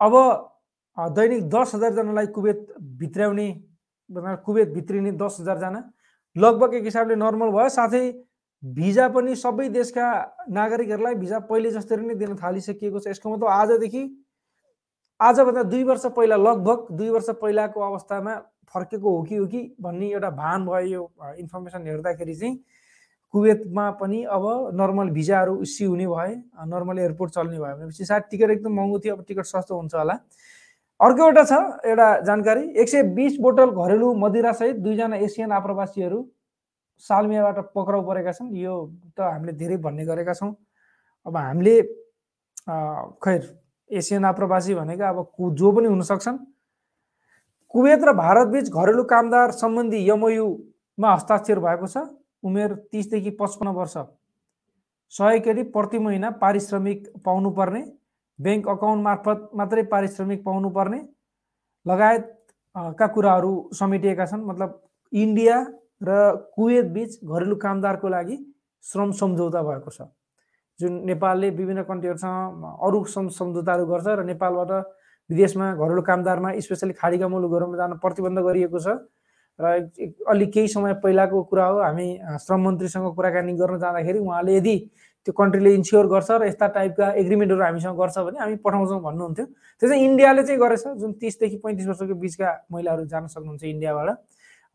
अब 0.00 0.14
दैनिक 1.16 1.48
दस 1.50 1.74
हजारजनालाई 1.74 2.26
कुवेत 2.36 2.60
भित्राउने 3.00 3.48
कुवेत 4.10 4.68
भित्रिने 4.74 5.12
दस 5.12 5.36
हजारजना 5.40 5.82
लगभग 6.36 6.74
एक 6.74 6.84
हिसाबले 6.84 7.16
नर्मल 7.16 7.50
भयो। 7.50 7.68
साथै 7.70 8.02
भिजा 8.62 9.08
पनि 9.08 9.34
सबै 9.36 9.68
देशका 9.70 10.06
नागरिकहरूलाई 10.50 11.14
भिजा 11.16 11.38
पहिले 11.48 11.70
जस्तै 11.72 11.96
नै 11.96 12.14
दिन 12.14 12.34
थालिसकिएको 12.36 12.98
छ। 13.00 13.06
यसको 13.08 13.30
मतलब 13.30 13.48
आजदेखि 13.48 14.02
आजभन्दा 15.20 15.62
दुई 15.70 15.84
वर्ष 15.84 16.04
पहिला 16.16 16.36
लगभग 16.38 16.86
दुई 16.96 17.08
वर्ष 17.10 17.30
पहिलाको 17.40 17.80
अवस्थामा 17.80 18.34
फर्केको 18.74 19.16
हो 19.16 19.22
कि 19.22 19.36
हो 19.36 19.46
कि 19.46 19.60
भन्ने 19.80 20.10
एउटा 20.10 20.30
भान 20.36 20.66
भयो 20.66 20.86
यो 20.88 21.02
इन्फर्मेसन 21.38 21.86
हेर्दाखेरि 21.86 22.34
चाहिँ। 22.34 22.54
कुवेतमा 23.34 23.90
पनि 23.98 24.22
अब 24.26 24.44
नर्मल 24.74 25.10
भिजाहरू 25.16 25.60
इस्यु 25.62 25.88
हुने 25.90 26.06
भए 26.06 26.34
नर्मल 26.66 26.98
एयरपोर्ट 26.98 27.32
चल्ने 27.32 27.58
भयो 27.58 27.76
भनेपछि 27.76 28.04
सायद 28.04 28.22
टिकट 28.30 28.50
एकदम 28.50 28.72
महँगो 28.74 28.98
थियो। 28.98 29.16
अब 29.16 29.24
टिकट 29.28 29.44
सस्तो 29.46 29.76
हुन्छ 29.76 29.94
होला। 29.94 30.14
अर्को 31.00 31.24
एउटा 31.24 31.42
छ 31.44 31.52
एउटा 31.88 32.06
जानकारी। 32.28 32.64
एक 32.80 32.88
सय 32.88 33.02
बिस 33.16 33.36
बोतल 33.40 33.70
घरेलु 33.72 34.12
मदिरासहित 34.20 34.76
दुईजना 34.84 35.16
एसियन 35.16 35.52
आप्रवासीहरू 35.52 36.18
सालमियाबाट 37.00 37.58
पक्राउ 37.74 38.02
परेका 38.06 38.32
छन्। 38.36 38.52
यो 38.56 38.74
त 39.16 39.20
हामीले 39.20 39.52
धेरै 39.56 39.76
भन्ने 39.80 40.04
गरेका 40.04 40.34
छौँ। 40.36 40.52
अब 41.26 41.36
हामीले 41.36 41.76
खैर 43.16 43.40
एसियन 43.90 44.24
आप्रवासी 44.24 44.74
भनेको 44.74 45.04
अब 45.04 45.18
कु- 45.36 45.54
जो 45.56 45.72
पनि 45.72 45.88
हुन 45.88 46.02
सक्छन् 46.04 46.38
कुवेत 47.72 48.04
र 48.04 48.12
भारतबीच 48.12 48.68
घरेलु 48.68 49.04
कामदार 49.08 49.50
सम्बन्धी 49.56 49.98
यमयुमा 50.10 51.08
हस्ताक्षर 51.14 51.58
भएको 51.64 51.86
छ। 51.86 51.96
उमेर 52.44 52.74
तिसदेखि 52.92 53.30
पचपन्न 53.40 53.72
वर्ष। 53.72 53.96
सहयोगकारी 55.16 55.62
प्रति 55.72 55.98
महिना 55.98 56.30
पारिश्रमिक 56.44 57.08
पाउनुपर्ने। 57.24 57.82
ब्याङ्क 58.40 58.68
अकाउन्ट 58.68 59.02
मार्फत 59.02 59.50
मात्रै 59.54 59.82
पारिश्रमिक 59.82 60.44
पाउनुपर्ने। 60.44 61.08
लगायत 61.88 62.36
अ, 62.76 62.92
का 62.92 63.06
कुराहरू 63.06 63.70
समेटिएका 63.72 64.26
छन्? 64.26 64.44
मतलब 64.44 64.82
इन्डिया 65.12 65.66
र 66.02 66.36
कुवेत 66.54 66.84
बिच 66.84 67.24
घरेलु 67.24 67.56
कामदारको 67.56 68.08
लागि 68.08 68.54
श्रम 68.82 69.12
सम्झौता 69.12 69.62
भएको 69.62 69.90
छ। 69.90 70.02
जुन 70.80 70.92
नेपालले 71.04 71.50
विभिन्न 71.50 71.82
कन्ट्रीहरूसँग 71.82 72.80
अरू 72.82 73.04
सम् 73.04 73.30
सम्झौताहरू 73.30 73.86
गर्छ 73.86 74.06
र 74.06 74.24
नेपालबाट 74.24 74.70
विदेशमा 75.30 75.74
घरेलु 75.74 76.02
कामदारमा 76.02 76.52
स्पेसली 76.58 76.92
खाडीका 76.92 77.28
मुलुकहरूमा 77.28 77.76
जान 77.76 77.92
प्रतिबन्ध 77.98 78.38
गरिएको 78.38 78.78
छ 78.78 78.86
र 79.60 79.66
एक- 79.66 79.98
एक- 79.98 80.24
अलि 80.28 80.46
केही 80.46 80.68
समय 80.68 80.94
पहिलाको 80.94 81.42
कुरा 81.42 81.66
हो। 81.66 81.82
हामी 81.82 82.20
श्रम 82.40 82.60
मन्त्रीसँग 82.60 83.14
कुराकानी 83.14 83.52
गर्न 83.52 83.78
जाँदाखेरि 83.78 84.18
उहाँले 84.18 84.56
यदि 84.56 84.90
त्यो 85.26 85.32
कन्ट्रीले 85.36 85.74
इन्स्योर 85.74 86.06
गर्छ 86.06 86.30
र 86.30 86.46
यस्ता 86.46 86.66
टाइपका 86.76 87.06
एग्रिमेन्टहरू 87.22 87.62
हामीसँग 87.62 87.96
गर्छ 87.96 88.18
भने 88.18 88.38
हामी 88.40 88.56
पठाउँछौँ 88.64 89.00
भन्नुहुन्थ्यो। 89.02 89.46
त्यो 89.82 89.88
चाहिँ 89.88 90.04
इन्डियाले 90.04 90.42
चाहिँ 90.42 90.60
गरेछ 90.60 90.84
जुन 90.96 91.12
तिसदेखि 91.20 91.56
पैँतिस 91.64 91.86
वर्षको 91.86 92.14
बिचका 92.14 92.48
महिलाहरू 92.72 93.04
जान 93.04 93.26
सक्नुहुन्छ 93.26 93.64
इन्डियाबाट। 93.64 94.08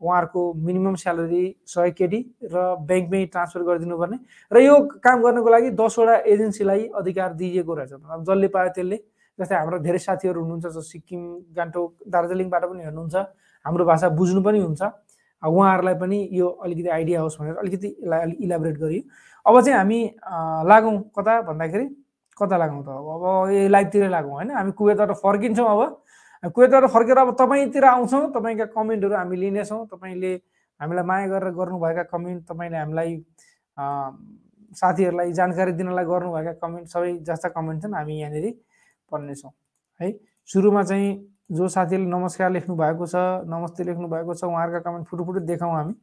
उहाँहरूको 0.00 0.40
मिनिमम 0.54 0.94
स्यालेरी 1.00 1.44
सय 1.66 1.90
केडी 1.98 2.20
र 2.52 2.56
ब्याङ्कमै 2.84 3.24
ट्रान्सफर 3.32 3.62
गरिदिनु 3.64 3.96
पर्ने 3.98 4.16
र 4.52 4.56
यो 4.60 4.74
काम 5.02 5.22
गर्नको 5.24 5.48
लागि 5.50 5.70
दसवटा 5.72 6.14
एजेन्सीलाई 6.30 6.82
अधिकार 6.94 7.32
दिइएको 7.32 7.74
रहेछ। 7.74 7.92
अब 7.96 8.24
जसले 8.28 8.48
पायो 8.52 8.70
त्यसले। 8.76 8.98
जस्तै 9.38 9.56
हाम्रो 9.56 9.78
धेरै 9.82 9.98
साथीहरू 9.98 10.40
हुनुहुन्छ 10.40 10.66
जो 10.72 10.80
सिक्किम 10.80 11.22
गान्तोक 11.56 11.90
दार्जिलिङबाट 12.08 12.62
पनि 12.70 12.82
हेर्नुहुन्छ। 12.84 13.16
हाम्रो 13.64 13.84
भाषा 13.84 14.08
बुझ्नु 14.14 14.40
पनि 14.44 14.60
हुन्छ। 14.60 14.82
उहाँहरूलाई 15.42 15.94
पनि 16.00 16.18
यो 16.32 16.46
अलिकति 16.64 16.88
आइडिया 16.88 17.20
होस् 17.20 17.36
भनेर 17.40 17.56
अलिकति 17.56 17.88
यसलाई 17.88 18.20
अलिक 18.20 18.38
इलाबोरेट 18.40 18.76
गरियो। 18.76 19.02
अब 19.46 19.60
चाहिँ 19.60 19.76
हामी 19.78 20.00
लागौँ 20.70 20.98
कता 21.16 21.40
भन्दाखेरि 21.48 21.86
कता 22.36 22.56
लागौँ 22.58 22.82
त 22.84 22.88
अब? 22.88 23.06
अब 23.14 23.50
यो 23.52 23.68
लाइभतिरै 23.68 24.08
लागौँ 24.08 24.32
होइन? 24.32 24.50
हामी 24.50 24.72
कुवेतबाट 24.78 25.10
फर्किन्छौँ 25.22 25.68
अब। 25.70 26.50
कुवेतबाट 26.54 26.84
फर्केर 26.94 27.18
अब 27.18 27.30
तपाईँतिर 27.40 27.84
आउँछौँ 27.84 28.22
तपाईँका 28.34 28.64
कमेन्टहरू 28.76 29.14
हामी 29.16 29.36
लिनेछौँ। 29.36 29.86
तपाईँले 29.92 30.32
हामीलाई 30.80 31.04
माया 31.04 31.26
गरेर 31.28 31.50
गर्नुभएका 31.58 32.02
कमेन्ट 32.12 32.42
तपाईँले 32.50 32.76
हामीलाई 32.76 33.10
साथीहरूलाई 34.76 35.32
जानकारी 35.32 35.72
दिनलाई 35.72 36.04
गर्नुभएका 36.04 36.52
कमेन्ट 36.62 36.86
सबै 36.92 37.12
जस्ता 37.24 37.48
कमेन्ट 37.56 37.82
छन् 37.82 37.94
हामी 37.94 38.14
यहाँनिर 38.20 38.52
पढ्नेछौँ 39.12 39.52
है? 40.00 40.12
सुरुमा 40.48 40.82
चाहिँ 40.82 41.08
जो 41.56 41.68
साथीले 41.68 42.06
नमस्कार 42.10 42.50
लेख्नु 42.50 42.74
भएको 42.76 43.06
छ 43.06 43.16
नमस्ते 43.46 43.84
लेख्नु 43.84 44.08
भएको 44.08 44.34
छ 44.34 44.44
उहाँहरूका 44.44 44.80
कमेन्ट 44.82 45.06
फुटु 45.08 45.24
फुटु 45.24 45.40
देखाउँ 45.46 45.74
हामी। 45.74 45.94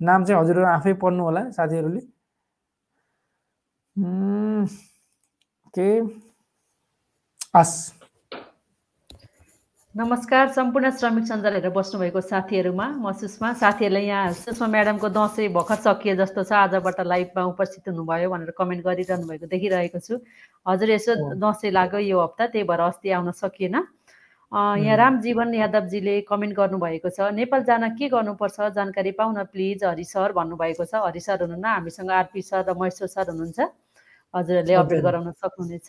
नाम 0.00 0.24
चाहिँ 0.24 0.40
हजुरहरू 0.42 0.66
आफै 0.66 0.92
पढ्नु 0.98 1.22
होला 1.24 1.42
साथीहरूले। 1.56 2.00
के 3.96 5.88
हस् 7.56 7.92
नमस्कार 9.94 10.52
सम्पूर्ण 10.52 10.90
श्रमिक 10.96 11.24
सञ्जाल 11.28 11.52
हेरेर 11.52 11.70
बस्नुभएको 11.70 12.20
साथीहरूमा 12.20 12.86
म 12.96 13.12
सुषमा। 13.12 13.52
साथीहरूले 13.52 14.00
यहाँ 14.00 14.32
सुषमा 14.32 14.66
म्याडमको 14.66 15.08
दसैँ 15.12 15.48
भर्खर 15.52 15.76
सकिए 15.84 16.16
जस्तो 16.16 16.42
छ। 16.48 16.52
आजबाट 16.72 17.00
लाइभमा 17.04 17.44
उपस्थित 17.52 17.88
हुनुभयो 17.92 18.30
भनेर 18.32 18.50
कमेन्ट 18.56 18.80
गरिरहनु 18.80 19.28
भएको 19.28 19.46
देखिरहेको 19.52 20.00
छु। 20.00 20.24
हजुर 20.64 20.90
यसो। 20.96 21.36
दसैँ 21.36 21.70
लाग्यो 21.76 22.00
यो 22.00 22.16
हप्ता 22.16 22.46
त्यही 22.48 22.64
भएर 22.64 22.80
अस्ति 22.88 23.10
आउन 23.12 23.30
सकिएन। 23.36 23.76
यहाँ। 24.52 24.96
रामजीवन 24.96 25.54
यादवजीले 25.54 26.20
कमेन्ट 26.28 26.54
गर्नुभएको 26.56 27.08
छ 27.08 27.32
नेपाल 27.32 27.62
जान 27.64 27.88
के 27.96 28.08
गर्नुपर्छ? 28.12 28.60
जानकारी 28.76 29.12
पाउन 29.16 29.42
प्लिज 29.48 29.84
हरि 29.84 30.04
सर 30.04 30.32
भन्नुभएको 30.36 30.84
छ। 30.84 30.94
हरि 31.08 31.20
सर 31.20 31.40
हुनुहुन्न 31.42 31.64
हामीसँग 31.64 32.10
आरपी 32.12 32.42
सर 32.42 32.64
र 32.68 32.74
महेश्वर 32.76 33.08
सर 33.08 33.30
हुनुहुन्छ। 33.32 33.60
हजुरहरूले 34.34 34.74
अपडेट. 34.74 35.00
गराउन 35.02 35.30
सक्नुहुनेछ। 35.32 35.88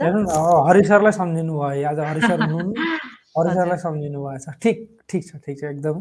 हरि 0.67 0.83
सरलाई 0.87 1.11
सम्झिनु 1.11 1.53
भयो। 1.59 1.87
आज 1.91 1.99
हरि 1.99 2.21
सर 2.23 2.39
हरि। 3.35 3.51
सरलाई 3.53 3.77
सम्झिनु 3.83 4.19
भएछ 4.23 4.45
ठिक 4.63 4.77
ठिक 5.09 5.21
छ 5.27 5.35
ठिक 5.43 5.59
छ 5.59 5.63
एकदम। 5.75 5.99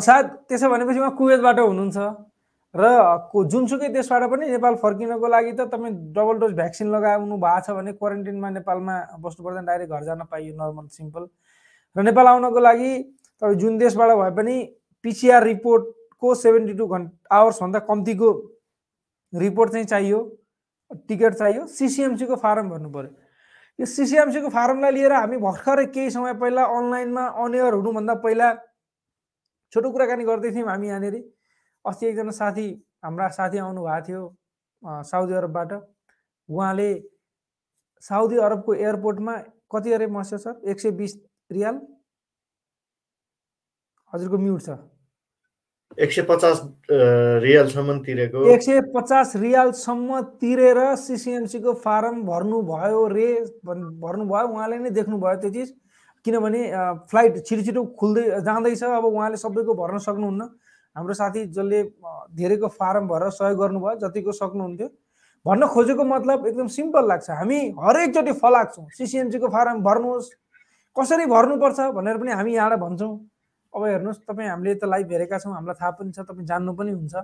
सायद 0.00 0.26
त्यसो 0.48 0.68
भनेपछि 0.72 1.00
उहाँ 1.00 1.14
कुवेतबाट 1.20 1.58
हुनुहुन्छ 1.58 1.98
र 2.74 2.84
जुनसुकै 3.52 3.88
देशबाट 3.92 4.22
पनि 4.30 4.46
नेपाल 4.48 4.74
फर्किनको 4.80 5.28
लागि 5.28 5.52
त 5.52 5.68
तपाईँ 5.72 5.92
डबल 6.16 6.36
डोज 6.40 6.52
भ्याक्सिन 6.56 6.88
लगाउनु 6.94 7.36
भएको 7.36 7.60
छ 7.64 7.76
भने 7.76 7.92
क्वारेन्टिनमा 7.92 8.48
नेपालमा 8.56 8.94
बस्नु 9.20 9.44
पर्दैन 9.44 9.64
डाइरेक्ट 9.68 9.92
घर 9.92 10.04
जान 10.04 10.24
पाइयो 10.32 10.52
नर्मल 10.56 10.86
सिम्पल। 10.96 11.28
र 11.96 12.02
नेपाल 12.02 12.26
आउनको 12.26 12.60
लागि 12.60 12.92
तपाईँ 13.42 13.56
जुन 13.58 13.78
देशबाट 13.78 14.10
भए 14.18 14.30
पनि 14.36 14.56
पिसिआर 15.04 15.44
रिपोर्टको 15.44 16.34
सेभेन्टी 16.34 16.74
टू 16.74 16.86
घन्टा 16.86 17.36
आवर्सभन्दा 17.36 17.78
कम्तीको 17.88 18.28
रिपोर्ट 19.32 19.72
चाहिँ 19.72 19.86
चाहियो 19.86 20.18
टिकट 21.08 21.34
चाहियो। 21.34 21.66
सिसिएमसीको 21.66 22.36
फारम 22.36 22.68
भर्नु 22.70 22.90
पऱ्यो 22.90 23.10
यो 23.78 23.86
सिसिएमसीको 23.86 24.48
फारमलाई 24.48 24.92
लिएर 24.92 25.12
हामी 25.12 25.36
भर्खरै 25.38 25.86
केही 25.94 26.10
समय 26.10 26.34
पहिला 26.40 26.64
अनलाइनमा 26.76 27.24
अनएयर 27.44 27.74
हुनुभन्दा 27.74 28.14
पहिला 28.24 28.48
छोटो 29.72 29.90
कुराकानी 29.92 30.24
गर्दै 30.24 30.50
थियौँ 30.52 30.68
हामी 30.68 30.88
यहाँनिर। 30.88 31.16
अस्ति 31.84 32.06
एकजना 32.06 32.30
साथी 32.32 32.66
हाम्रा 33.04 33.28
साथी 33.36 33.58
आउनु 33.58 33.82
भएको 33.84 34.06
थियो 34.06 34.22
साउदी 35.04 35.34
अरबबाट। 35.34 35.72
उहाँले 36.48 36.90
साउदी 38.02 38.36
अरबको 38.46 38.74
एयरपोर्टमा 38.74 39.34
कति 39.72 39.92
अरे 39.92 40.06
मस्यो 40.08 40.38
सर? 40.38 40.54
एक 40.64 40.80
सय 40.80 40.90
बिस 40.90 41.12
रियाल? 41.50 41.80
हजुरको 44.12 44.38
म्युट 44.38 44.62
छ। 44.62 44.78
एक 45.98 46.12
सय 46.12 46.22
पचास 46.28 46.60
रियलसम्म 47.42 47.98
तिरेको। 48.04 48.44
एक 48.52 48.62
सय 48.62 48.80
पचास 48.94 49.32
रियालसम्म 49.36 50.20
तिरेर 50.40 50.78
सिसिएमसीको 50.96 51.72
फारम 51.84 52.22
भर्नुभयो 52.24 53.06
रे 53.08 53.28
भर्नुभयो 53.64 54.46
उहाँले 54.48 54.78
नै 54.78 54.90
देख्नुभयो 54.92 55.36
त्यो 55.40 55.50
चिज। 55.50 55.68
किनभने 56.24 56.60
फ्लाइट 57.08 57.44
छिटो 57.46 57.62
छिटो 57.64 57.84
खुल्दै 57.96 58.24
जाँदैछ 58.44 58.82
अब 58.84 59.04
उहाँले 59.04 59.36
सबैको 59.36 59.74
भर्न 59.74 59.98
सक्नुहुन्न। 60.04 60.42
हाम्रो 60.96 61.14
साथी 61.14 61.44
जसले 61.56 61.82
धेरैको 62.36 62.68
फारम 62.68 63.08
भरेर 63.08 63.30
सहयोग 63.30 63.58
गर्नुभयो 63.58 63.96
जतिको 64.04 64.32
सक्नुहुन्थ्यो। 64.32 64.88
भन्न 65.46 65.66
खोजेको 65.72 66.04
मतलब 66.04 66.46
एकदम 66.46 66.66
सिम्पल 66.68 67.08
लाग्छ। 67.08 67.30
हामी 67.30 67.58
हरेकचोटि 67.80 68.32
फलाएको 68.42 68.72
छौँ। 68.74 68.88
सिसिएमसीको 68.92 69.48
फारम 69.48 69.82
भर्नुहोस्। 69.82 70.30
कसरी 70.98 71.26
भर्नुपर्छ 71.26 71.80
भनेर 71.94 72.16
पनि 72.18 72.32
हामी 72.32 72.54
यहाँबाट 72.54 72.78
भन्छौँ। 72.78 73.12
अब 73.72 73.84
हेर्नुहोस् 73.84 74.18
तपाईँ 74.26 74.48
हामीले 74.48 74.74
त 74.74 74.84
लाइभ 74.84 75.12
हेरेका 75.12 75.38
छौँ 75.38 75.54
हामीलाई 75.54 75.76
थाहा 75.80 75.90
पनि 75.98 76.12
छ 76.12 76.26
तपाईँ 76.26 76.46
जान्नु 76.46 76.72
पनि 76.74 76.92
हुन्छ। 76.92 77.14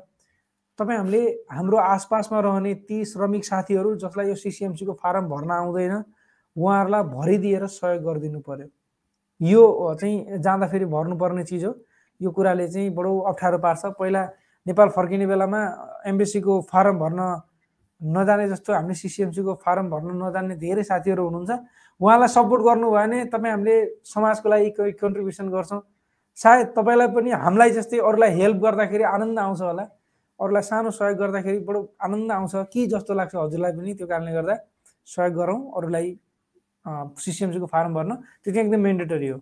तपाईँ 0.79 0.99
हामीले 0.99 1.23
हाम्रो 1.51 1.77
आसपासमा 1.79 2.41
रहने 2.41 2.75
ती 2.87 3.05
श्रमिक 3.05 3.45
साथीहरू 3.45 3.95
जसलाई 4.03 4.29
यो 4.29 4.35
सिसिएमसीको 4.35 4.93
फारम 5.03 5.29
भर्न 5.29 5.51
आउँदैन 5.51 5.95
उहाँहरूलाई 6.57 7.03
भरिदिएर 7.15 7.67
सहयोग 7.67 8.03
गरिदिनु 8.05 8.41
पर्यो। 8.47 8.69
यो 9.41 9.63
चाहिँ 10.01 10.39
जाँदाखेरि 10.39 10.85
भर्नुपर्ने 10.87 11.45
चिज 11.45 11.65
हो। 11.65 11.73
यो 12.21 12.31
कुराले 12.31 12.67
चाहिँ 12.69 12.91
बडो 12.95 13.19
अप्ठ्यारो 13.31 13.59
पार्छ। 13.59 13.99
पहिला 13.99 14.23
नेपाल 14.67 14.89
फर्किने 14.95 15.27
बेलामा 15.27 15.61
एमबिसीको 16.07 16.61
फारम 16.71 16.99
भर्न 16.99 17.21
नजाने 18.01 18.49
जस्तो 18.49 18.73
हामीले 18.75 18.95
सिसिएमसीको 18.95 19.55
फारम 19.65 19.87
भर्न 19.91 20.09
नजान्ने 20.23 20.55
धेरै 20.57 20.83
साथीहरू 20.83 21.23
हुनुहुन्छ। 21.25 21.51
उहाँलाई 22.01 22.29
सपोर्ट 22.29 22.63
गर्नुभयो 22.63 22.91
भने 22.91 23.25
तपाईँ 23.31 23.53
हामीले 23.55 23.75
समाजको 24.05 24.49
लागि 24.49 24.71
कन्ट्रिब्युसन 25.01 25.49
गर्छौँ। 25.49 25.81
सायद 26.39 26.67
तपाईँलाई 26.75 27.09
पनि 27.15 27.31
हामीलाई 27.31 27.71
जस्तै 27.71 27.99
अरूलाई 28.03 28.31
हेल्प 28.35 28.59
गर्दाखेरि 28.65 29.05
आनन्द 29.07 29.39
आउँछ 29.39 29.61
होला। 29.63 29.85
अरूलाई 30.41 30.63
सानो 30.63 30.91
सहयोग 30.91 31.19
गर्दाखेरि 31.19 31.59
बडो 31.63 31.81
आनन्द 32.03 32.33
आउँछ। 32.33 32.55
कि 32.73 32.87
जस्तो 32.91 33.15
लाग्छ 33.15 33.35
हजुरलाई 33.35 33.73
पनि 33.79 33.95
त्यो 33.95 34.07
कारणले 34.11 34.33
गर्दा 34.35 34.55
सहयोग 35.07 35.35
गरौँ। 35.39 35.61
अरूलाई 35.79 36.07
सिसिएमसीको 37.23 37.67
फारम 37.71 37.95
भर्न। 37.95 38.11
त्यो 38.43 38.51
चाहिँ 38.53 38.67
एकदम 38.67 38.81
मेन्डेटरी 38.83 39.29
हो। 39.29 39.39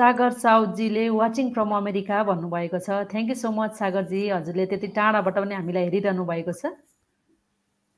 सागर 0.00 0.32
साउदजीले 0.42 1.08
वाचिङ 1.12 1.46
फ्रम 1.54 1.70
अमेरिका 1.78 2.18
भन्नुभएको 2.28 2.78
छ। 2.84 3.04
थ्याङ्क 3.10 3.28
यू 3.30 3.36
सो 3.40 3.48
मच 3.52 3.72
सागरजी। 3.78 4.20
हजुरले 4.32 4.64
त्यति 4.70 4.88
टाढाबाट 4.96 5.36
पनि 5.44 5.54
हामीलाई 5.54 5.84
हेरिरहनु 5.88 6.24
भएको 6.30 6.52
छ। 6.60 6.72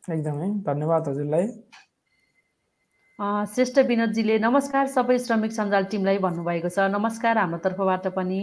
एकदमै 0.03 0.49
धन्यवाद 0.67 1.09
हजुरलाई। 1.09 1.47
श्रेष्ठ 3.55 3.79
विनोदजीले 3.87 4.39
नमस्कार 4.43 4.87
सबै 4.97 5.19
श्रमिक 5.27 5.53
सञ्जाल 5.55 5.85
टिमलाई 5.95 6.19
भन्नुभएको 6.27 6.69
छ। 6.75 6.91
नमस्कार 6.91 7.39
हाम्रो 7.39 7.59
तर्फबाट 7.67 8.07
पनि। 8.19 8.41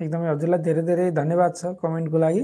एकदमै 0.00 0.28
हजुरलाई 0.28 0.60
धेरै 0.66 0.82
धेरै 0.90 1.06
धन्यवाद 1.20 1.52
छ 1.60 1.62
कमेन्टको 1.84 2.18
लागि। 2.24 2.42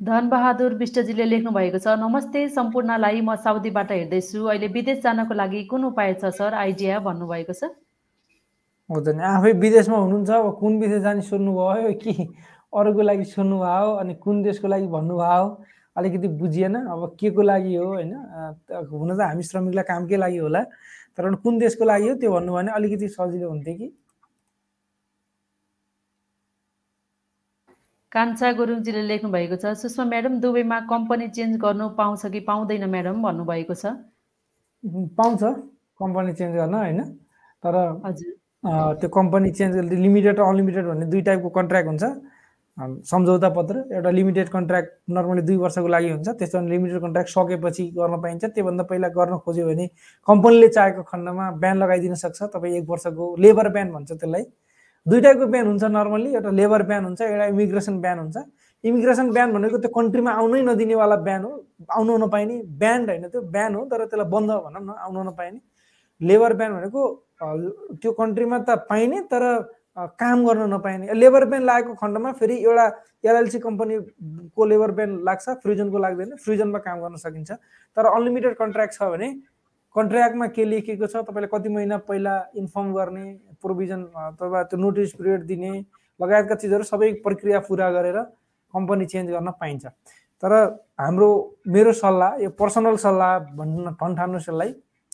धनबहादुर 0.00 0.74
विष्टजीले 0.78 1.24
लेख्नु 1.24 1.50
भएको 1.50 1.78
छ 1.82 1.90
नमस्ते 1.98 2.40
सम्पूर्णलाई 2.54 3.20
म 3.20 3.34
साउदीबाट 3.36 3.90
हेर्दैछु। 3.90 4.44
अहिले 4.46 4.66
विदेश 4.70 4.98
जानको 5.02 5.34
लागि 5.34 5.62
कुन 5.66 5.84
उपाय 5.84 6.14
छ 6.22 6.30
सर? 6.38 6.54
आइडिया 6.54 6.98
भन्नुभएको 7.02 7.52
छ? 7.52 7.74
हुँदैन 8.90 9.20
आफै 9.20 9.52
विदेशमा 9.58 9.98
हुनुहुन्छ 9.98 10.30
अब 10.30 10.54
कुन 10.60 10.78
विदेश 10.78 11.02
जाने 11.02 11.22
सोध्नुभयो 11.26 11.92
कि 11.98 12.14
अरूको 12.72 13.02
लागि 13.02 13.24
सोध्नुभयो 13.26 13.90
अनि 13.98 14.14
कुन 14.22 14.42
देशको 14.42 14.68
लागि 14.70 14.86
भन्नुभयो 14.86 15.46
अलिकति 15.98 16.28
बुझिएन। 16.38 16.74
अब 16.78 17.16
के 17.18 17.30
को 17.34 17.42
लागि 17.42 17.74
हो 17.74 17.86
होइन? 17.98 18.14
हुन 18.70 19.10
त 19.18 19.20
हामी 19.20 19.42
श्रमिकलाई 19.50 19.84
कामकै 19.90 20.16
लागि 20.16 20.38
होला 20.38 20.62
तर 21.18 21.34
कुन 21.42 21.58
देशको 21.58 21.84
लागि 21.84 22.08
हो 22.08 22.14
त्यो 22.22 22.30
भन्नुभयो 22.30 22.54
भने 22.54 22.70
अलिकति 22.70 23.08
सजिलो 23.18 23.48
हुन्थ्यो 23.50 23.74
कि। 23.74 23.90
कान्छा 28.12 28.52
गुरुङजीले 28.58 29.02
लेख्नु 29.04 29.28
भएको 29.30 29.56
छ 29.60 29.72
सुषमा 29.76 30.04
म्याडम 30.08 30.40
दुबईमा 30.40 30.78
कम्पनी 30.88 31.28
चेन्ज 31.36 31.56
गर्नु 31.60 31.88
पाउँछ 31.98 32.22
कि 32.32 32.40
पाउँदैन 32.48 32.84
म्याडम? 32.88 33.16
भन्नुभएको 33.22 33.74
छ। 33.74 33.84
पाउँछ 35.18 35.42
कम्पनी 36.00 36.32
चेन्ज 36.32 36.54
गर्न 36.56 36.74
होइन 36.74 37.00
तर 37.64 37.74
हजुर। 38.04 38.32
त्यो 39.00 39.08
कम्पनी 39.12 39.50
चेन्ज 39.52 39.76
लिमिटेड 39.92 40.38
र 40.40 40.42
अनलिमिटेड 40.42 40.84
भन्ने 40.88 41.06
दुई 41.12 41.22
टाइपको 41.28 41.48
कन्ट्र्याक्ट 41.58 41.88
हुन्छ। 41.88 42.04
सम्झौता 43.04 43.48
पत्र 43.50 43.74
एउटा 43.92 44.10
लिमिटेड 44.10 44.48
कन्ट्र्याक्ट 44.48 44.90
नर्मली 45.10 45.42
दुई 45.42 45.56
वर्षको 45.58 45.88
लागि 45.88 46.08
हुन्छ 46.10 46.28
त्यसो 46.38 46.58
भने 46.58 46.70
लिमिटेड 46.70 47.00
कन्ट्र्याक्ट 47.02 47.30
सकेपछि 47.30 47.84
गर्न 47.98 48.14
पाइन्छ। 48.22 48.44
त्योभन्दा 48.54 48.84
पहिला 48.88 49.08
गर्न 49.18 49.38
खोज्यो 49.44 49.66
भने 49.68 49.86
कम्पनीले 50.28 50.68
चाहेको 50.68 51.02
खण्डमा 51.12 51.50
ब्यान 51.60 51.76
लगाइदिन 51.82 52.14
सक्छ 52.24 52.42
तपाईँ 52.54 52.74
एक 52.78 52.88
वर्षको 52.88 53.24
लेबर 53.36 53.68
ब्यान 53.68 53.92
भन्छ 53.92 54.10
त्यसलाई। 54.12 54.44
दुई 55.08 55.20
टाइपको 55.20 55.46
ब्यान 55.52 55.66
हुन्छ 55.66 55.84
नर्मल्ली 55.96 56.30
एउटा 56.34 56.50
लेबर 56.60 56.82
ब्यान 56.90 57.04
हुन्छ 57.04 57.20
एउटा 57.22 57.46
इमिग्रेसन 57.54 58.00
ब्यान 58.00 58.18
हुन्छ। 58.18 58.36
इमिग्रेसन 58.84 59.30
ब्यान 59.32 59.52
भनेको 59.52 59.78
त्यो 59.82 59.90
कन्ट्रीमा 59.90 60.30
आउनै 60.40 60.60
नदिनेवाला 60.62 61.16
ब्यान 61.26 61.42
हो। 61.44 61.52
आउनु 61.96 62.16
नपाइने 62.24 62.56
ब्यान्ड 62.82 63.08
होइन 63.10 63.24
त्यो 63.32 63.40
ब्यान 63.54 63.74
हो 63.74 63.84
तर 63.90 64.04
त्यसलाई 64.04 64.28
बन्द 64.30 64.50
भनौँ 64.64 64.82
न 64.84 64.90
आउनु 65.06 65.22
नपाइने। 65.30 65.60
लेबर 66.20 66.52
ब्यान 66.58 66.70
भनेको 66.76 67.02
त्यो 68.02 68.10
कन्ट्रीमा 68.20 68.58
त 68.68 68.70
पाइने 68.90 69.20
तर 69.32 69.44
काम 70.20 70.46
गर्न 70.46 70.62
नपाइने। 70.74 71.14
लेबर 71.14 71.44
ब्यान 71.50 71.62
लागेको 71.64 71.94
खण्डमा 71.98 72.32
फेरि 72.38 72.56
एउटा 72.62 72.86
एलएलसी 73.24 73.58
कम्पनीको 73.58 74.64
लेबर 74.70 74.90
ब्यान 74.98 75.10
लाग्छ 75.26 75.46
फ्रिजनको 75.62 75.98
लाग्दैन 75.98 76.36
फ्रिजनमा 76.44 76.78
काम 76.86 76.98
गर्न 77.02 77.16
सकिन्छ। 77.18 77.50
तर 77.96 78.04
अनलिमिटेड 78.06 78.54
कन्ट्र्याक्ट 78.62 78.94
छ 78.94 79.02
भने 79.10 79.28
कन्ट्र्याक्टमा 79.94 80.46
के 80.56 80.64
लेखिएको 80.64 81.06
छ 81.06 81.24
तपाईँले 81.28 81.48
कति 81.54 81.68
महिना 81.68 81.96
पहिला 82.08 82.34
इन्फर्म 82.56 82.92
गर्ने 82.94 83.26
प्रोभिजन 83.62 84.02
अथवा 84.24 84.62
त्यो 84.70 84.78
नोटिस 84.78 85.12
पिरियड 85.18 85.46
दिने 85.46 85.72
लगायतका 86.20 86.54
चिजहरू 86.54 86.84
सबै 86.84 87.12
प्रक्रिया 87.24 87.58
पुरा 87.68 87.90
गरेर 87.90 88.18
कम्पनी 88.74 89.06
चेन्ज 89.06 89.30
गर्न 89.30 89.50
पाइन्छ। 89.60 89.86
तर 90.42 90.52
हाम्रो 91.00 91.28
मेरो 91.66 91.92
सल्लाह 91.92 92.42
यो 92.42 92.50
पर्सनल 92.54 92.96
सल्लाह 93.04 93.38
भन्न 93.58 94.34
यसलाई 94.36 94.70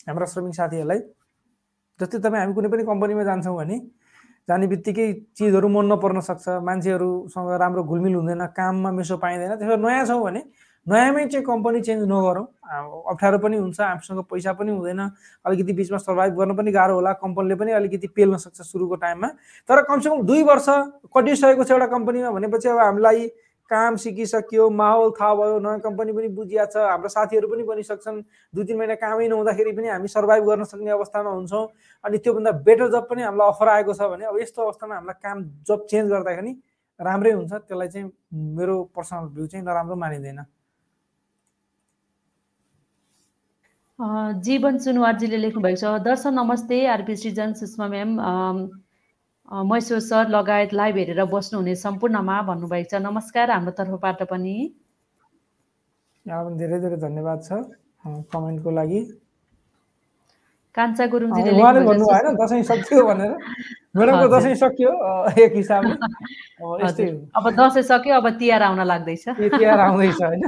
हाम्रा 0.07 0.25
श्रमिक 0.33 0.55
साथीहरूलाई 0.55 0.99
जस्तै 1.99 2.19
तपाईँ 2.19 2.41
हामी 2.41 2.53
कुनै 2.53 2.69
पनि 2.69 2.83
कम्पनीमा 2.85 3.23
जान्छौँ 3.23 3.55
भने 3.55 3.77
जाने 4.49 4.67
बित्तिकै 4.67 5.07
चिजहरू 5.37 5.67
मन 5.71 5.85
नपर्न 5.91 6.19
सक्छ 6.21 6.61
मान्छेहरूसँग 6.61 7.49
राम्रो 7.61 7.83
घुलमिल 7.83 8.15
हुँदैन 8.15 8.45
काममा 8.53 8.91
मेसो 8.91 9.17
पाइँदैन 9.17 9.55
त्यसो 9.57 9.75
नयाँ 9.81 10.05
छौँ 10.05 10.21
भने 10.23 10.41
नयाँमै 10.87 11.25
चाहिँ 11.25 11.45
कम्पनी 11.45 11.81
चेन्ज 11.81 12.03
नगरौँ। 12.05 12.45
अप्ठ्यारो 13.09 13.37
पनि 13.41 13.57
हुन्छ 13.57 13.79
हामीसँग 13.81 14.21
पैसा 14.29 14.53
पनि 14.53 14.71
हुँदैन 14.71 15.01
अलिकति 15.45 15.73
बिचमा 15.73 15.97
सर्भाइभ 15.97 16.33
गर्न 16.37 16.55
पनि 16.55 16.71
गाह्रो 16.71 16.93
होला 16.95 17.13
कम्पनीले 17.21 17.55
पनि 17.55 17.71
अलिकति 17.71 18.07
पेल्न 18.13 18.37
सक्छ 18.37 18.61
सुरुको 18.61 18.95
टाइममा। 19.01 19.27
तर 19.69 19.81
कमसेकम 19.81 20.21
दुई 20.25 20.43
वर्ष 20.45 20.65
कटिसकेको 21.09 21.63
छ 21.63 21.71
एउटा 21.71 21.87
कम्पनीमा 21.89 22.29
भनेपछि 22.37 22.69
अब 22.69 22.79
हामीलाई 22.79 23.27
काम 23.71 23.95
सिकिसक्यो 23.97 24.69
माहौल 24.69 25.09
थाहा 25.17 25.33
भयो 25.35 25.57
नयाँ 25.59 25.79
कम्पनी 25.81 26.11
पनि 26.13 26.27
बुझिया 26.37 26.65
छ 26.69 26.77
हाम्रो 26.77 27.09
साथीहरू 27.09 27.47
पनि 27.49 27.63
बनिसक्छन्। 27.65 28.21
दुई 28.53 28.63
तिन 28.63 28.77
महिना 28.77 28.95
कामै 29.01 29.27
नहुँदाखेरि 29.27 29.71
पनि 29.73 29.87
हामी 29.89 30.07
सर्भाइभ 30.07 30.43
गर्न 30.45 30.63
सक्ने 30.69 30.91
अवस्थामा 30.93 31.29
हुन्छौँ। 31.33 31.65
अनि 32.05 32.17
त्योभन्दा 32.21 32.51
बेटर 32.61 32.87
जब 32.93 33.09
पनि 33.09 33.21
हामीलाई 33.25 33.49
अफर 33.49 33.67
आएको 33.73 33.93
छ 33.93 34.01
भने 34.13 34.25
अब 34.29 34.37
यस्तो 34.37 34.61
अवस्थामा 34.61 34.95
हामीलाई 34.95 35.17
काम 35.17 35.37
जब 35.65 35.85
चेन्ज 35.89 36.09
गर्दाखेरि 36.13 36.51
राम्रै 36.99 37.31
हुन्छ। 37.31 37.53
त्यसलाई 37.65 37.87
चाहिँ 37.89 38.05
मेरो 38.53 38.75
पर्सनल 38.93 39.33
भ्यू 39.33 39.47
चाहिँ 39.49 39.65
नराम्रो 39.65 39.95
मानिँदैन। 39.97 40.45
जीवन 43.99 44.77
सुनवारजीले 44.83 45.37
लेख्नुभएको 45.39 45.79
छ 45.79 46.03
दर्शन 46.03 46.33
नमस्ते 46.35 46.79
RP 46.93 47.15
Srijan 47.15 47.53
Sushma 47.55 47.87
ma'am. 47.87 48.09
Mysore 49.71 49.99
sir 49.99 50.27
लगायत 50.29 50.73
लाइभ 50.73 50.97
हेरेर 50.97 51.23
बस्नुहुने 51.31 51.75
सम्पूर्णमा 51.79 52.41
भन्नुभएको 52.43 52.89
छ। 52.91 52.99
नमस्कार 52.99 53.51
हाम्रो 53.51 53.71
तर्फबाट 53.71 54.23
पनि। 54.27 54.55
धेरै 56.27 56.79
धेरै 56.83 56.97
धन्यवाद 57.07 57.39
छ 57.47 57.63
कमेन्टको 58.35 58.71
लागि। 58.71 59.01
कान्छा 60.75 61.05
गुरुङजीले 61.07 61.51
भन्नु 61.55 62.35
दसैँ 62.43 62.63
सक्यो 62.67 62.99
भनेर। 63.07 63.31
दसैँ 64.27 64.55
सक्यो 64.59 64.91
एक 65.39 65.55
हिसाबले। 65.55 65.95
अब 67.39 67.49
दसैँ 67.55 67.83
सक्यो 67.95 68.15
अब 68.15 68.29
तिहार 68.39 68.63
आउन 68.63 68.83
लाग्दैछ। 68.83 69.25
तिहार 69.39 69.79
आउँदैछ 69.79 70.21
होइन? 70.21 70.43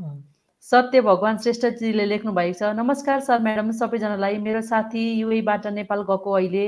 सत्य 0.62 1.00
भगवान् 1.00 1.38
श्रेष्ठजीले 1.42 2.04
लेख्नु 2.04 2.32
भएको 2.32 2.54
छ। 2.54 2.68
नमस्कार 2.76 3.20
सर 3.26 3.38
म्याडम 3.42 3.70
सबैजनालाई। 3.74 4.36
मेरो 4.38 4.60
साथी 4.60 5.02
युएबाट 5.18 5.66
नेपाल 5.66 6.02
गएको 6.04 6.30
अहिले। 6.30 6.64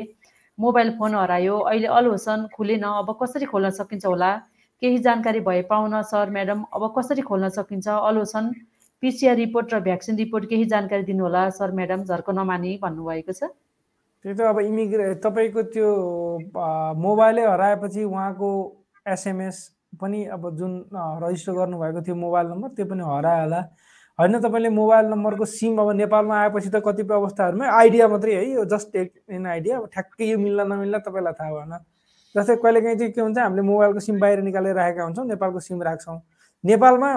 मोबाइल 0.59 0.90
फोन 0.98 1.14
हरायो। 1.14 1.59
अहिले 1.70 1.87
अल 1.87 2.07
होसन 2.07 2.46
खुलेन। 2.57 2.83
अब 2.83 3.12
कसरी 3.20 3.46
खोल्न 3.46 3.70
सकिन्छ 3.70 4.07
होला? 4.07 4.31
केही 4.83 4.98
जानकारी 4.98 5.40
भए 5.44 5.62
पाउन 5.68 6.00
सर 6.09 6.31
म्याडम। 6.31 6.64
अब 6.72 6.83
कसरी 6.96 7.22
खोल्न 7.22 7.48
सकिन्छ? 7.52 7.88
अल 7.88 8.16
होसन 8.16 8.50
पिसिआर 9.02 9.37
रिपोर्ट 9.37 9.74
र 9.74 9.81
भ्याक्सिन 9.85 10.16
रिपोर्ट 10.16 10.48
केही 10.48 10.64
जानकारी 10.72 11.02
दिनुहोला 11.05 11.48
सर 11.52 11.70
म्याडम? 11.70 12.02
झर्को 12.02 12.33
नमानी 12.33 12.78
भन्नुभएको 12.83 13.33
छ। 13.33 13.52
त्यो 14.24 14.35
त 14.35 14.40
अब 14.40 14.59
इमिग्रे 14.72 15.14
तपाईँको 15.20 15.62
त्यो 15.68 15.88
मोबाइलै 16.96 17.46
हराएपछि 17.46 18.02
उहाँको 18.09 18.50
एसएमएस 19.07 19.59
पनि 20.00 20.24
अब 20.35 20.50
जुन 20.57 20.72
रजिस्टर 21.22 21.52
गर्नुभएको 21.52 22.02
थियो 22.02 22.16
मोबाइल 22.16 22.46
नम्बर 22.48 22.68
त्यो 22.76 22.87
पनि 22.87 23.02
हरायो 23.05 23.42
होला 23.42 23.61
होइन 24.18 24.38
तपाईँले 24.40 24.68
मोबाइल 24.68 25.07
नम्बरको 25.07 25.44
सिम 25.44 25.78
अब 25.81 25.90
नेपालमा 25.96 26.37
आएपछि 26.40 26.68
त 26.68 26.83
कतिपय 26.87 27.14
अवस्थाहरूमा 27.14 27.70
आइडिया 27.78 28.09
मात्रै 28.09 28.35
है 28.35 28.44
यो 28.50 28.64
जस्ट 28.72 28.92
टेक 28.92 29.12
इन 29.31 29.46
आइडिया 29.46 29.78
अब 29.78 29.87
ठ्याक्कै 29.92 30.24
यो 30.26 30.38
मिल्ला 30.38 30.64
नमिल्ला 30.64 30.98
तपाईँलाई 31.07 31.33
थाहा 31.40 31.50
भएन। 31.52 31.78
जस्तै 32.35 32.57
कहिलेकाहीँ 32.57 32.96
चाहिँ 32.98 33.12
के 33.12 33.20
हुन्छ 33.20 33.38
हामीले 33.38 33.62
मोबाइलको 33.62 34.00
सिम 34.00 34.20
बाहिर 34.20 34.40
निकालेर 34.42 34.74
राखेका 34.76 35.05
हुन्छौँ 35.05 35.26
नेपालको 35.26 35.61
सिम 35.61 35.83
राख्छौँ। 35.83 36.18
नेपालमा 36.64 37.11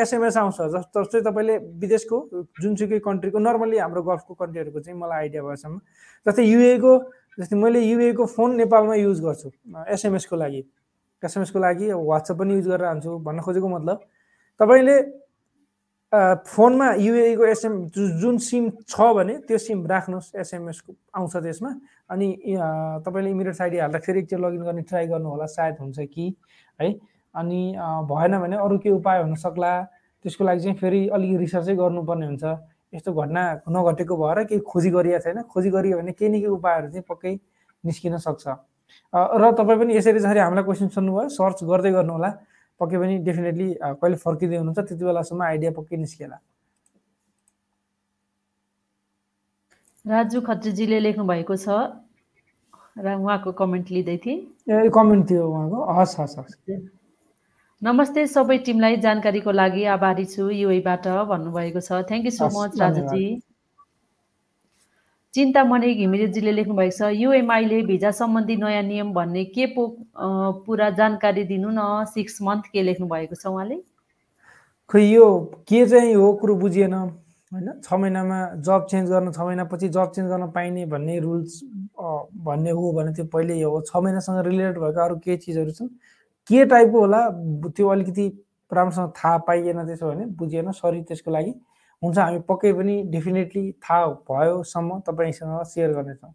एसएमएस 0.00 0.36
आउँछ 0.36 0.60
जस्तो 0.74 1.02
जस्तै 1.02 1.20
तपाईँले 1.20 1.56
विदेशको 1.82 2.16
जुनसुकै 2.62 2.98
कन्ट्रीको 3.04 3.38
नर्मली 3.38 3.78
हाम्रो 3.78 4.02
गल्फको 4.02 4.34
कन्ट्रीहरूको 4.34 4.80
चाहिँ 4.80 4.98
मलाई 5.00 5.18
आइडिया 5.18 5.42
भएसम्म। 5.42 5.78
जस्तै 6.26 6.44
युएको 6.44 6.92
जस्तै 7.38 7.56
मैले 7.56 7.80
युएको 7.80 8.26
फोन 8.26 8.56
नेपालमा 8.56 8.94
युज 8.94 9.20
गर्छु 9.24 9.50
एसएमएसको 9.88 10.36
लागि। 10.36 10.62
एसएमएसको 11.22 11.58
लागि 11.58 11.92
वाट्सएप 11.92 12.36
पनि 12.38 12.54
युज 12.54 12.66
गरेर 12.68 12.86
हान्छु 12.86 13.18
भन्न 13.26 13.40
खोजेको 13.42 13.68
मतलब। 13.68 13.98
तपाईँले 14.60 14.96
फोनमा 16.48 16.88
युएको 16.94 17.44
एसएम 17.46 17.74
जुन 17.92 18.38
सिम 18.40 18.70
छ 18.88 19.00
भने 19.16 19.34
त्यो 19.44 19.58
सिम 19.58 19.86
राख्नुहोस् 19.86 20.34
एसएमएसको 20.40 20.92
आउँछ 21.16 21.36
त्यसमा। 21.36 21.70
अनि 22.10 22.28
तपाईँले 23.04 23.30
इमिडिएट 23.30 23.60
आइडी 23.62 23.78
हाल्दा 23.78 23.98
फेरि 23.98 24.18
एकचोटि 24.20 24.42
लगइन 24.42 24.62
गर्ने 24.64 24.82
ट्राई 24.88 25.06
गर्नु 25.06 25.28
होला 25.28 25.46
सायद 25.46 25.76
हुन्छ 25.80 25.98
कि 26.00 26.34
है। 26.80 26.92
अनि 27.34 27.60
भएन 28.08 28.38
भने 28.40 28.56
अरू 28.56 28.78
के 28.78 28.90
उपाय 28.90 29.22
हुन 29.22 29.34
सक्ला 29.36 29.72
त्यसको 30.24 30.44
लागि 30.44 30.60
चाहिँ 30.60 30.76
फेरि 30.76 31.08
अलिकति 31.12 31.36
रिसर्चै 31.36 31.74
गर्नुपर्ने 31.76 32.26
हुन्छ। 32.26 32.44
यस्तो 32.94 33.12
घटना 33.12 33.42
नघटेको 33.68 34.16
भएर 34.16 34.44
केही 34.48 34.60
खोजी 34.64 34.90
गरिएको 34.90 35.20
छैन। 35.20 35.42
खोजी 35.44 35.70
गरियो 35.70 35.98
भने 35.98 36.12
केही 36.16 36.30
न 36.30 36.40
केही 36.40 36.46
उपायहरू 36.56 36.88
चाहिँ 36.88 37.04
पक्कै 37.08 37.34
निस्किन 37.84 38.16
सक्छ। 38.16 38.48
र 39.12 39.52
तपाईँ 39.58 39.78
पनि 39.80 39.96
यसरी 39.96 40.18
जसरी 40.18 40.40
हामीलाई 40.40 40.64
क्वेसन 40.64 40.88
सोध्नुभयो 40.96 41.28
सर्च 41.38 41.64
गर्दै 41.70 41.92
गर्नु 41.92 42.12
होला 42.12 42.30
पक्कै 42.80 42.98
पनि 43.02 43.14
डेफिनेटली 43.28 43.68
कहिले 44.00 44.16
फर्किँदै 44.26 44.56
हुनुहुन्छ 44.56 44.78
त्यति 44.88 45.04
बेलासम्म 45.04 45.42
आइडिया 45.42 45.70
पक्कै 45.78 45.96
निस्किएला 46.04 46.38
राजु 50.04 50.40
खत्रीजीले 50.40 50.98
लेख्नु 51.00 51.24
भएको 51.32 51.56
छ 51.56 51.68
र 52.98 53.14
उहाँको 53.14 53.50
कमेन्ट 53.54 53.90
लिँदै 53.90 54.16
थिएँ। 54.24 54.38
ए 54.66 54.90
कमेन्ट 54.94 55.30
थियो 55.30 55.42
उहाँको। 55.48 55.78
हस् 55.98 56.14
हस् 56.20 56.38
हस्। 56.38 56.54
नमस्ते 57.82 58.26
सबै 58.26 58.56
टिमलाई 58.66 58.96
जानकारीको 59.04 59.50
लागि 59.52 59.84
आभारी 59.94 60.24
छु 60.24 60.48
युएबाट 60.50 61.06
भन्नुभएको 61.30 61.80
छ। 61.80 62.02
Thank 62.08 62.24
you 62.26 62.32
so 62.34 62.46
much. 62.56 62.78
Raju ji. 62.80 63.26
Chintamani 65.34 65.92
घिमिरेजीले 65.94 66.52
लेख्नु 66.52 66.74
भएको 66.74 66.96
छ 66.96 67.10
युएमआईले 67.12 67.82
भिजा 67.90 68.10
सम्बन्धी 68.16 68.56
नयाँ 68.56 68.82
नियम 68.82 69.12
भन्ने 69.12 69.44
के 69.54 69.66
पो 69.76 69.86
पुरा 70.66 70.88
जानकारी 70.98 71.44
दिनु 71.44 71.70
न 71.70 72.04
सिक्स 72.14 72.40
मन्थ 72.42 72.64
के 72.72 72.82
लेख्नु 72.82 73.06
भएको 73.06 73.34
छ 73.34 73.46
उहाँले? 73.46 73.76
खै 74.90 75.02
यो 75.04 75.26
के 75.68 75.84
चाहिँ 75.86 76.14
हो 76.14 76.32
कुरो 76.40 76.54
बुझिएन 76.56 76.94
होइन? 76.94 77.68
छ 77.84 77.92
महिनामा 77.92 78.38
जब 78.64 78.86
चेन्ज 78.90 79.10
गर्न 79.10 79.32
छ 79.32 79.40
महिनापछि 79.40 79.88
जब 79.88 80.10
चेन्ज 80.16 80.28
गर्न 80.30 80.50
पाइने 80.56 80.86
भन्ने 80.86 81.18
रुल्स 81.20 81.60
भन्ने 82.48 82.70
हो 82.70 82.92
भने 82.92 83.12
त्यो 83.12 83.24
पहिल्यै 83.28 83.62
हो। 83.62 83.80
छ 83.84 83.96
महिनासँग 83.96 84.46
रिलेटेड 84.46 84.78
भएका 84.80 85.04
अरू 85.04 85.16
केही 85.24 85.36
चिजहरू 85.36 85.70
छन्। 85.76 85.88
के 86.48 86.64
टाइपको 86.64 86.98
होला 87.00 87.20
त्यो 87.76 87.88
अलिकति 87.88 88.26
राम्रोसँग 88.72 89.12
थाहा 89.16 89.36
पाइएन 89.48 89.84
त्यसो 89.86 90.08
भने 90.08 90.26
बुझिएन 90.40 90.70
सरी 90.72 91.02
त्यसको 91.08 91.30
लागि। 91.30 91.52
हुन्छ 92.02 92.18
हामी 92.18 92.38
पक्कै 92.48 92.72
पनि 92.78 92.96
डेफिनेटली 93.12 93.64
थाहा 93.84 94.06
भयोसम्म 94.30 94.98
तपाईँसँग 95.06 95.62
सेयर 95.74 95.92
गर्नेछौँ। 95.98 96.32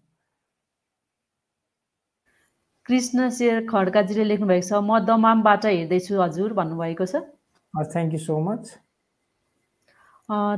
कृष्ण 2.86 3.30
शेर 3.40 3.60
खड्काजीले 3.68 4.24
लेख्नु 4.24 4.48
भएको 4.48 4.68
छ 4.68 4.80
म 4.84 5.00
दमामबाट 5.08 5.66
हेर्दैछु 5.66 6.22
हजुर 6.22 6.54
भन्नुभएको 6.54 7.06
छ। 7.12 7.16
Thank 7.94 8.14
you 8.14 8.20
so 8.20 8.40
much 8.48 8.64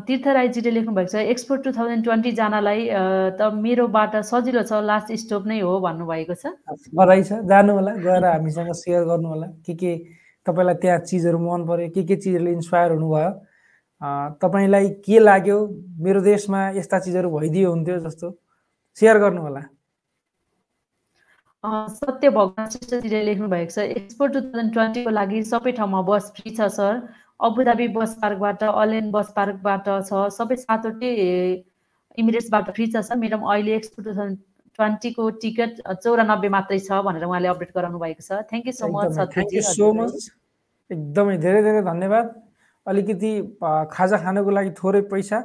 Tirtha 0.08 0.26
राईजीले 0.38 0.72
लेख्नु 0.72 0.94
भएको 0.96 1.12
छ 1.12 1.22
एक्सपोर्ट 1.34 1.64
टु 1.64 1.72
थाउजन्ड 1.78 2.04
ट्वेन्टी 2.04 2.32
जानलाई 2.40 2.82
अ, 2.88 3.02
त 3.38 3.54
मेरोबाट 3.62 4.16
सजिलो 4.26 4.62
छ 4.66 4.82
लास्ट 4.90 5.14
स्टप 5.22 5.46
नै 5.52 5.60
हो 5.62 5.80
भन्नुभएको 5.86 6.36
छ। 6.42 6.54
बधाई 6.98 7.24
छ 7.30 7.46
जानु 7.50 7.74
होला 7.78 7.94
गएर 8.06 8.26
हामीसँग 8.26 8.72
सेयर 8.82 9.04
गर्नु 9.10 9.28
होला 9.30 9.48
के 9.66 9.74
के 9.82 9.92
तपाईँलाई 10.46 10.76
त्यहाँ 10.82 11.00
चिजहरू 11.10 11.40
मन 11.46 11.66
पर्यो 11.70 11.90
के 11.94 12.04
के 12.10 12.16
चिजहरूले 12.16 12.52
इन्सपायर 12.58 12.92
हुनुभयो। 12.98 13.30
तपाईँलाई 14.02 14.90
के 15.06 15.20
लाग्यो? 15.20 15.58
मेरो 16.06 16.22
देशमा 16.22 16.60
यस्ता 16.78 17.00
चिजहरू 17.00 17.30
भइदियो 17.38 17.70
हुन्थ्यो 17.72 17.98
जस्तो। 18.08 18.28
सेयर 18.98 19.18
गर्नु 19.20 19.42
होला 19.42 19.62
अ, 21.64 21.88
सत्य 21.90 22.30
भगवान 22.30 22.68
श्रेष्ठजीले 22.70 23.22
लेख्नु 23.26 23.48
भएको 23.50 23.72
छ 23.74 23.86
एक्सपोर्ट 24.00 24.34
टु 24.34 24.40
थाउजन्ड 24.42 24.74
ट्वेन्टीको 24.74 25.10
लागि 25.10 25.44
सबै 25.52 25.72
ठाउँमा 25.80 26.02
बस 26.10 26.32
फ्री 26.36 26.52
छ 26.58 26.68
सर। 26.76 27.00
अबुधाबी 27.42 27.88
बस 27.96 28.14
पार्कबाट 28.22 28.64
अलेन 28.64 29.10
बस 29.12 29.32
पार्कबाट 29.36 29.88
छ। 30.10 30.30
सबै 30.38 30.56
सातवटै 30.62 31.10
इमिरेट्सबाट 32.18 32.70
फ्री 32.76 32.86
छ 32.88 33.02
सर। 33.08 33.16
म्याडम 33.18 33.42
अहिले 33.50 33.76
एक्सपोर्ट 33.76 34.08
टु 34.08 34.14
थाउजन्ड 34.14 34.38
ट्वेन्टीको 34.78 35.30
टिकट 35.42 35.82
चौरानब्बे 36.04 36.50
मात्रै 36.54 36.80
छ 36.86 37.02
भनेर 37.08 37.24
उहाँले 37.26 37.48
अपडेट 37.48 37.72
गराउनु 37.76 38.00
भएको 38.00 38.22
छ 38.28 38.44
thank 38.52 38.68
you 38.68 38.74
so 38.80 38.88
much 38.94 39.18
thank 39.18 39.54
you 39.56 39.62
सत्यजी 39.62 39.62
so. 39.74 39.92
Much 40.00 40.14
एकदमै 40.90 41.38
धेरै 41.46 41.62
धेरै 41.68 41.82
धन्यवाद। 41.90 42.26
अलिकति 42.88 43.32
खाजा 43.92 44.18
खानको 44.24 44.52
लागि 44.58 44.72
थोरै 44.80 45.02
पैसा 45.12 45.40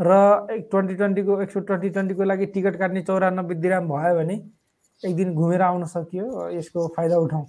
र 0.00 0.12
ट्वेन्टी 0.72 0.94
ट्वेन्टीको 0.94 1.40
एक्सपो 1.42 1.60
ट्वेन्टी 1.68 1.88
ट्वेन्टीको 1.90 2.24
लागि 2.24 2.46
टिकट 2.54 2.76
काट्ने 2.78 3.02
चौरानब्बे 3.08 3.54
दिराम 3.64 3.88
भयो 3.88 4.14
भने 4.18 4.36
एक 5.02 5.16
दिन 5.16 5.34
घुमेर 5.34 5.62
आउन 5.62 5.84
सकियो 5.92 6.48
यसको 6.50 6.86
फाइदा 6.96 7.16
उठाउँ। 7.18 7.46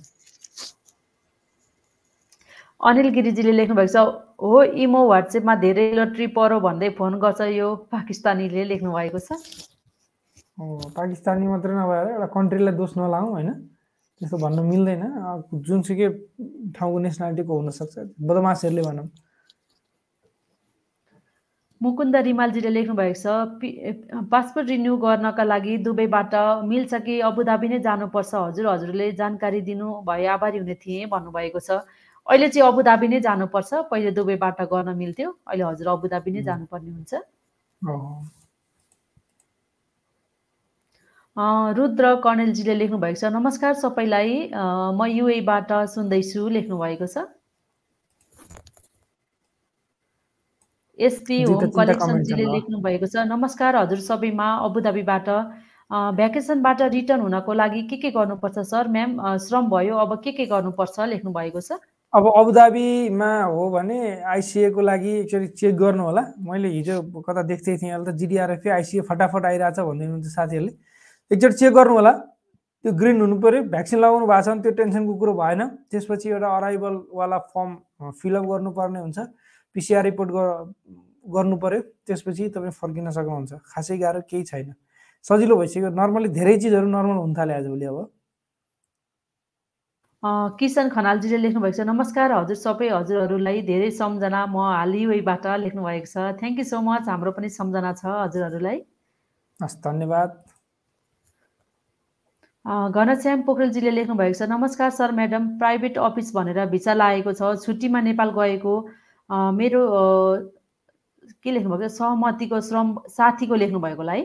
अनिल 2.81 3.09
गिरिजीले 3.15 3.51
लेख्नु 3.51 3.75
भएको 3.75 3.91
छ 3.93 3.97
हो 4.43 4.63
इमो 4.83 5.01
वाट्सएपमा 5.07 5.55
धेरै 5.63 5.85
लट्री 5.95 6.27
परो 6.37 6.59
भन्दै 6.59 6.89
फोन 6.97 7.19
गर्छ 7.19 7.41
यो 7.55 7.75
पाकिस्तानीले 7.95 8.63
लेख्नु 8.71 8.91
भएको 8.91 9.19
छ 9.19 9.39
पाकिस्तानी 10.97 11.47
मात्रै 11.47 11.73
नभएर 11.75 12.09
एउटा 12.13 12.27
कन्ट्रीलाई 12.33 12.75
दोष 12.75 12.97
नलागौँ 12.97 13.31
होइन? 13.31 13.49
त्यस्तो 14.21 14.37
भन्न 14.37 14.59
मिल्दैन। 14.71 15.03
जुनसुकै 15.65 16.07
ठाउँको 16.75 16.97
नेसनालिटीको 17.05 17.53
हुनसक्छ 17.59 17.95
बदमासहरूले 18.29 18.83
भनौँ। 18.87 19.07
मुकुन्द 21.81 22.15
रिमालजीले 22.15 22.69
लेख्नु 22.71 22.93
भएको 22.95 23.19
छ 23.19 23.27
पासपोर्ट 24.31 24.67
रिन्यू 24.69 24.93
गर्नका 25.03 25.43
लागि 25.43 25.73
दुबईबाट 25.83 26.33
मिल्छ 26.71 26.91
कि 27.03 27.19
अबुधाबी 27.27 27.67
नै 27.67 27.79
जानुपर्छ। 27.83 28.31
हजुर 28.35 28.65
हजुरले 28.67 29.11
जानकारी 29.19 29.59
दिनु 29.67 29.87
भए 30.07 30.25
आभारी 30.35 30.57
हुने 30.63 30.75
थिएँ 30.79 31.11
भन्नुभएको 31.11 31.59
छ। 31.59 31.83
अहिले 32.27 32.47
चाहिँ 32.47 32.67
अबुधाबी 32.71 33.07
नै 33.11 33.19
जानुपर्छ। 33.19 33.91
पहिले 33.91 34.11
दुबईबाट 34.15 34.61
गर्न 34.71 34.95
मिल्थ्यो। 34.95 35.29
अहिले 35.43 35.63
हजुर 35.63 35.87
अबुधाबी 35.91 36.31
नै। 36.31 36.41
जानुपर्ने 36.47 36.91
हुन्छ। 36.95 37.11
अँ, 41.37 41.73
रुद्र 41.73 42.21
कर्णेलजीले 42.23 42.73
लेख्नु 42.77 42.97
भएको 43.01 43.17
छ। 43.19 43.25
नमस्कार 43.33 43.73
सबैलाई। 43.73 44.33
अँ, 44.53 44.93
म 44.93 45.05
युएबाट 45.09 45.71
सुन्दैछु। 45.89 46.41
लेख्नु 46.47 46.77
भएको 46.77 47.07
छ। 47.09 47.25
एसपी 50.99 51.41
होम 51.49 51.73
कलेक्सनजीले 51.73 52.37
छन् 52.37 52.49
ल। 52.49 52.53
लेख्नु 52.53 52.77
भएको 52.85 53.07
छ। 53.09 53.25
नमस्कार 53.25 53.75
हजुर 53.75 53.99
सबैमा 54.13 54.47
अबुधाबीबाट। 54.69 55.29
भ्याकेसनबाट 55.89 56.81
रिटर्न 56.93 57.21
हुनको 57.25 57.53
लागि 57.53 57.81
के 57.89 57.97
के 57.97 58.09
गर्नुपर्छ 58.13 58.57
सर? 58.69 58.87
म्याम 58.93 59.11
श्रम 59.41 59.73
भयो 59.73 59.97
अब 60.05 60.21
के 60.21 60.31
के 60.37 60.45
गर्नुपर्छ? 60.53 60.99
लेख्नु 61.17 61.33
भएको 61.33 61.61
छ। 61.65 61.81
अब 62.13 62.23
अबुधाबीमा 62.29 63.33
हो 63.57 63.69
भने 63.73 64.21
आइसिएको 64.21 64.81
लागि 64.85 65.11
एकचोटि 65.25 65.47
चेक 65.57 65.75
गर्नु 65.81 66.03
होला 66.13 66.23
मैले 66.45 66.69
हिजो 66.77 67.01
कता 67.25 67.41
देख्दै 67.49 67.77
थिएँ 67.81 67.91
अहिले 67.91 68.05
त 68.05 68.15
जिडिआरएफए 68.21 68.69
आइसिए 68.69 69.01
फटाफट 69.09 69.45
आइरहेछ 69.49 69.79
भन्दै 69.81 70.05
हुनुहुन्छ 70.05 70.29
साथीहरूले। 70.37 70.92
एकचोटि 71.33 71.55
चेक 71.55 71.73
गर्नु 71.73 71.93
होला 71.93 72.11
त्यो 72.85 72.91
ग्रिन 72.95 73.21
हुनु 73.21 73.35
पऱ्यो 73.41 73.63
भ्याक्सिन 73.69 73.99
लगाउनु 73.99 74.25
भएको 74.27 74.41
छ 74.41 74.47
भने 74.49 74.61
त्यो 74.63 74.71
टेन्सनको 74.75 75.13
कुरो 75.19 75.33
भएन 75.35 75.61
त्यसपछि 75.89 76.29
एउटा 76.29 76.49
अराइभलवाला 76.57 77.37
फर्म 77.49 77.71
फिलअप 78.19 78.45
गर्नुपर्ने 78.47 78.99
हुन्छ 78.99 79.19
पिसिआर 79.75 80.03
रिपोर्ट 80.05 80.29
गर्नु 81.25 81.57
पऱ्यो 81.59 81.81
त्यसपछि 82.05 82.49
तपाईँ 82.51 82.75
फर्किन 82.77 83.09
सक्नुहुन्छ 83.11 83.51
खासै 83.67 83.97
गाह्रो 83.99 84.21
केही 84.29 84.43
छैन 84.45 84.73
सजिलो 85.25 85.55
भइसक्यो 85.57 85.89
नर्मली 85.95 86.29
धेरै 86.31 86.55
चिजहरू 86.59 86.87
नर्मल 86.89 87.17
हुन 87.17 87.33
थाल्यो 87.33 87.57
आजभोलि 87.57 87.85
अब 87.87 87.99
किसन 90.57 90.89
खनालजीले 90.91 91.37
लेख्नु 91.39 91.61
भएको 91.61 91.77
छ 91.77 91.85
नमस्कार 91.87 92.33
हजुर 92.33 92.57
सबै 92.59 92.89
हजुरहरूलाई 92.91 93.61
धेरै 93.65 93.91
सम्झना 93.97 94.41
म 94.47 94.65
हाल 94.67 94.95
युएबाट 94.97 95.47
लेख्नु 95.59 95.81
भएको 95.83 96.09
छ 96.09 96.31
थ्याङ्क 96.39 96.59
यू 96.59 96.65
सो 96.67 96.81
मच 96.85 97.09
हाम्रो 97.09 97.33
पनि 97.37 97.49
सम्झना 97.55 97.93
छ 97.95 98.17
हजुरहरूलाई 98.17 98.83
हस् 99.59 99.79
धन्यवाद 99.83 100.37
घनश्याम 102.65 103.41
पोखरेलजीले 103.43 103.91
लेख्नु 103.91 104.15
भएको 104.15 104.37
छ 104.39 104.47
नमस्कार 104.49 104.89
सर 104.95 105.11
म्याडम। 105.11 105.47
प्राइभेट 105.59 105.97
अफिस 105.99 106.31
भनेर 106.35 106.65
भिसा 106.71 106.93
लागेको 106.95 107.31
छ। 107.35 107.59
छुट्टीमा 107.59 107.99
नेपाल 108.01 108.29
गएको 108.37 108.75
मेरो 109.29 109.81
के 111.43 111.51
लेख्नु 111.51 111.69
भएको 111.69 111.83
छ? 111.83 111.91
सहमतिको 111.91 112.59
श्रम 112.63 112.87
साथीको 113.11 113.55
लेख्नु 113.55 113.79
भएको 113.83 114.01
होला 114.01 114.13
है 114.13 114.23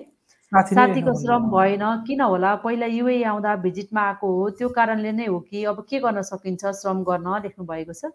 साथीको 0.71 1.13
श्रम। 1.19 1.51
भएन 1.51 1.83
किन 2.07 2.21
होला? 2.23 2.55
पहिला 2.63 2.87
युए 2.87 3.23
आउँदा 3.27 3.55
भिजिटमा 3.67 4.03
आएको 4.07 4.27
हो। 4.31 4.51
त्यो 4.55 4.69
कारणले 4.71 5.13
नै 5.13 5.27
हो 5.27 5.39
कि 5.43 5.65
अब 5.75 5.83
के 5.91 5.99
गर्न 5.99 6.23
सकिन्छ 6.31 6.63
श्रम 6.79 7.03
गर्न? 7.11 7.27
लेख्नु 7.43 7.65
भएको 7.67 7.93
छ 7.93 8.15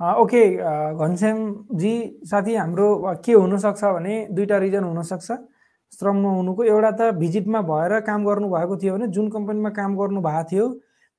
ओके। 0.00 0.42
घनश्यामजी 1.00 1.94
साथी 2.28 2.54
हाम्रो 2.56 2.88
के 3.24 3.32
हुनसक्छ 3.32 3.84
भने 3.84 4.14
दुईवटा 4.36 4.56
रिजन 4.58 4.84
हुनसक्छ। 4.84 5.28
श्रम 6.00 6.16
नहुनुको 6.16 6.64
एउटा 6.64 6.90
त 6.96 7.12
भिजिटमा 7.20 7.60
भएर 7.68 8.00
काम 8.08 8.24
गर्नुभएको 8.24 8.76
थियो 8.80 8.92
भने 8.96 9.06
जुन 9.12 9.28
कम्पनीमा 9.30 9.70
काम 9.76 9.96
गर्नु 9.96 10.20
भएको 10.24 10.44
थियो 10.50 10.66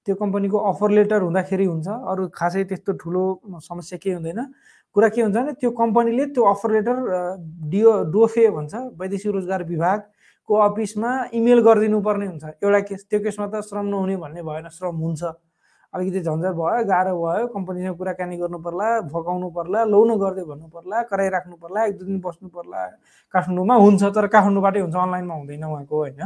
त्यो 0.07 0.15
कम्पनीको 0.17 0.57
अफर 0.57 0.89
लेटर 0.97 1.21
हुँदाखेरि 1.21 1.65
हुन्छ। 1.65 1.87
अरू 1.87 2.27
खासै 2.33 2.63
त्यस्तो 2.65 2.91
ठुलो 2.97 3.23
समस्या 3.61 3.97
केही 4.01 4.15
हुँदैन। 4.17 4.39
कुरा 4.95 5.09
के 5.13 5.21
हुन्छ 5.21 5.35
भने 5.37 5.53
त्यो 5.61 5.69
कम्पनीले 5.77 6.25
त्यो 6.33 6.43
अफर 6.53 6.71
लेटर 6.71 6.97
डिओ 7.69 7.91
डोफे 8.09 8.49
भन्छ 8.57 8.73
वैदेशिक 8.97 9.31
रोजगार 9.31 9.63
विभागको 9.69 10.53
अफिसमा 10.67 11.11
इमेल 11.37 11.59
गरिदिनु 11.61 12.01
पर्ने 12.01 12.25
हुन्छ। 12.33 12.43
एउटा 12.65 12.79
केस 12.89 13.05
त्यो 13.05 13.19
केसमा 13.21 13.47
त 13.53 13.61
श्रम 13.69 13.85
नहुने 13.85 14.17
भन्ने 14.17 14.41
भएन 14.41 14.67
श्रम 14.73 14.95
हुन्छ। 14.97 15.21
अलिकति 15.93 16.19
झन्झट 16.21 16.53
भयो 16.55 16.83
गाह्रो 16.87 17.13
भयो 17.21 17.47
कम्पनीसँग 17.53 17.97
कुराकानी 17.97 18.37
गर्नु 18.37 18.57
पर्ला 18.63 18.87
फकाउनु 19.11 19.49
पर्ला 19.51 19.83
लौ 19.91 20.03
न 20.05 20.15
गर्दै 20.19 20.43
भन्नु 20.47 20.67
पर्ला 20.75 21.01
कराइराख्नु 21.11 21.55
पर्ला 21.63 21.85
एक 21.85 21.97
दुई 21.99 22.07
दिन 22.07 22.19
बस्नु 22.23 22.49
पर्ला 22.49 22.85
काठमाडौँमा 23.33 23.75
हुन्छ 23.75 24.03
तर 24.15 24.27
काठमाडौँबाटै 24.27 24.79
हुन्छ 24.79 24.95
अनलाइनमा 24.95 25.35
हुँदैन 25.35 25.63
उहाँको 25.63 25.95
होइन? 25.97 26.21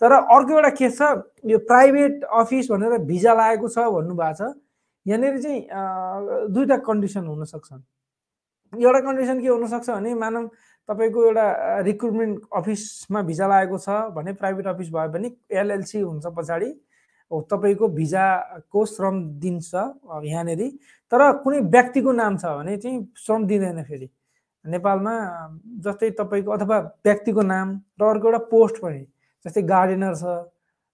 तर 0.00 0.12
अर्को 0.12 0.52
एउटा 0.52 0.70
के 0.76 0.88
छ 0.90 1.00
यो 1.44 1.58
प्राइभेट 1.68 2.24
अफिस 2.40 2.70
भनेर 2.70 2.98
भिजा 3.04 3.34
लागेको 3.34 3.68
छ 3.68 3.78
भन्नुभएको 3.96 4.32
छ। 4.32 4.54
यहाँनिर 5.06 5.38
चाहिँ 5.42 5.60
दुईवटा 6.52 6.76
कन्डिसन 6.88 7.26
हुनसक्छन्। 7.26 7.82
एउटा 8.82 9.00
कन्डिसन 9.00 9.40
के 9.40 9.48
हुनसक्छ 9.48 9.88
भने 9.90 10.14
मानव 10.14 10.48
तपाईँको 10.88 11.24
एउटा 11.26 11.46
रिक्रुटमेन्ट 11.84 12.40
अफिसमा 12.56 13.22
भिजा 13.28 13.46
लागेको 13.48 13.78
छ 13.78 13.88
भने 14.16 14.32
प्राइभेट 14.40 14.66
अफिस 14.66 14.88
भयो 14.92 15.08
भने 15.12 15.30
एलएलसी 15.52 16.00
हुन्छ 16.00 16.26
पछाडि। 16.36 16.70
तपाईँको 17.30 17.88
भिजाको 17.88 18.84
श्रम 18.86 19.14
दिन्छ 19.42 19.74
यहाँनिर। 20.24 20.62
तर 21.12 21.20
कुनै 21.42 21.60
व्यक्तिको 21.74 22.12
नाम 22.12 22.36
छ 22.36 22.44
भने 22.58 22.76
चाहिँ 22.76 22.98
श्रम 23.16 23.46
दिँदैन 23.46 23.82
फेरि। 23.82 24.08
नेपालमा 24.64 25.14
जस्तै 25.84 26.10
तपाईँको 26.18 26.50
अथवा 26.50 26.78
व्यक्तिको 27.06 27.42
नाम 27.42 27.66
र 28.00 28.02
अर्को 28.04 28.26
एउटा 28.28 28.38
पोस्ट 28.50 28.76
पनि 28.82 29.02
जस्तै 29.46 29.62
गार्डेनर 29.62 30.14
छ 30.14 30.24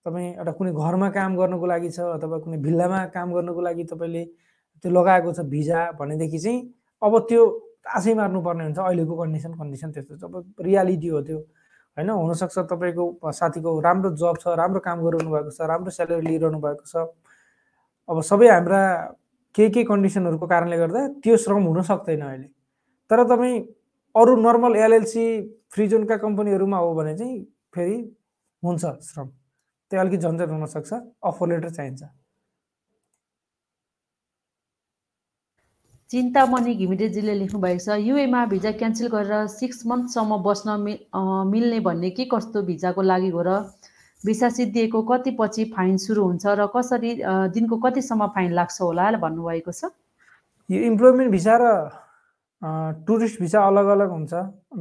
तपाईँ 0.07 0.29
एउटा 0.35 0.53
कुनै 0.59 0.73
घरमा 0.73 1.09
काम 1.17 1.37
गर्नुको 1.37 1.67
लागि 1.67 1.91
छ 1.97 2.01
अथवा 2.17 2.39
कुनै 2.45 2.59
भिल्लामा 2.59 3.01
काम 3.17 3.33
गर्नुको 3.33 3.61
लागि 3.61 3.85
तपाईँले 3.93 4.25
त्यो 4.85 4.91
लगाएको 4.93 5.33
छ 5.33 5.41
भिजा 5.49 5.81
भनेदेखि 6.01 6.39
चाहिँ 6.39 6.59
अब 7.03 7.19
त्यो 7.29 7.43
आशै 7.97 8.15
मार्नुपर्ने 8.15 8.65
हुन्छ 8.65 8.79
अहिलेको 8.79 9.15
कन्डिसन 9.17 9.53
कन्डिसन 9.61 9.91
त्यस्तो 9.93 10.17
छ। 10.17 10.25
अब 10.25 10.35
रियालिटी 10.61 11.09
हो 11.09 11.21
त्यो। 11.23 11.39
होइन 11.97 12.11
हुनसक्छ 12.11 12.59
तपाईँको 12.73 13.33
साथीको 13.33 13.81
राम्रो 13.81 14.11
जब 14.17 14.37
छ 14.41 14.55
राम्रो 14.59 14.81
काम 14.81 15.03
गरिरहनु 15.05 15.31
भएको 15.35 15.51
छ 15.51 15.69
राम्रो 15.69 15.91
स्यालेरी 15.91 16.27
लिइरहनु 16.27 16.59
भएको 16.61 16.85
छ। 16.87 16.95
अब 18.09 18.21
सबै 18.31 18.49
हाम्रा 18.49 18.81
केही 19.55 19.71
केही 19.71 19.85
कन्डिसनहरूको 19.85 20.47
कारणले 20.47 20.77
गर्दा 20.79 21.01
त्यो 21.23 21.37
श्रम 21.37 21.63
हुन 21.69 21.83
सक्दैन 21.91 22.23
अहिले। 22.23 22.49
तर 23.11 23.25
तपाईँ 23.29 23.61
अरू 24.15 24.37
नर्मल 24.41 24.77
एलएलसी 24.77 25.27
फ्री 25.73 25.87
जोनका 25.89 26.17
कम्पनीहरूमा 26.25 26.79
हो 26.79 26.95
भने 26.95 27.17
चाहिँ 27.19 27.37
फेरि 27.75 27.97
हुन्छ 28.63 28.85
श्रम। 29.11 29.29
त्यो 29.91 30.01
अलिकति 30.01 30.19
झन्झट 30.19 30.49
हुनसक्छ 30.51 30.93
अफर 30.93 31.49
लेटर 31.49 31.71
चाहिन्छ। 31.71 32.03
चिन्तामणि 36.13 36.73
घिमिरेजीले 36.75 37.35
लेख्नु 37.39 37.59
भएको 37.61 37.83
छ 37.85 37.95
युएमा 38.05 38.41
भिजा 38.47 38.71
क्यान्सल 38.81 39.09
गरेर 39.13 39.47
सिक्स 39.49 39.79
मन्थसम्म 39.89 40.37
बस्न 40.45 40.71
मि 40.81 40.93
मिल्ने 41.51 41.79
भन्ने 41.87 42.11
के 42.17 42.25
कस्तो 42.33 42.63
भिजाको 42.69 43.03
लागि 43.03 43.29
हो 43.33 43.43
र 43.47 43.55
भिसा 44.25 44.49
सिद्धिएको 44.57 45.01
कति 45.09 45.31
पछि 45.41 45.65
फाइन 45.73 45.97
सुरु 46.05 46.25
हुन्छ 46.25 46.45
र 46.61 46.67
कसरी 46.77 47.13
दिनको 47.57 47.77
कतिसम्म 47.85 48.27
फाइन 48.35 48.53
लाग्छ 48.59 48.81
होला 48.81 49.11
भन्नुभएको 49.25 49.73
छ? 49.73 49.89
यो 50.69 50.81
इम्प्लोइमेन्ट 50.93 51.31
भिसा 51.33 51.55
र 51.63 51.65
टुरिस्ट 53.09 53.41
भिसा 53.41 53.65
अलग 53.67 53.87
अलग 53.97 54.11
हुन्छ। 54.17 54.33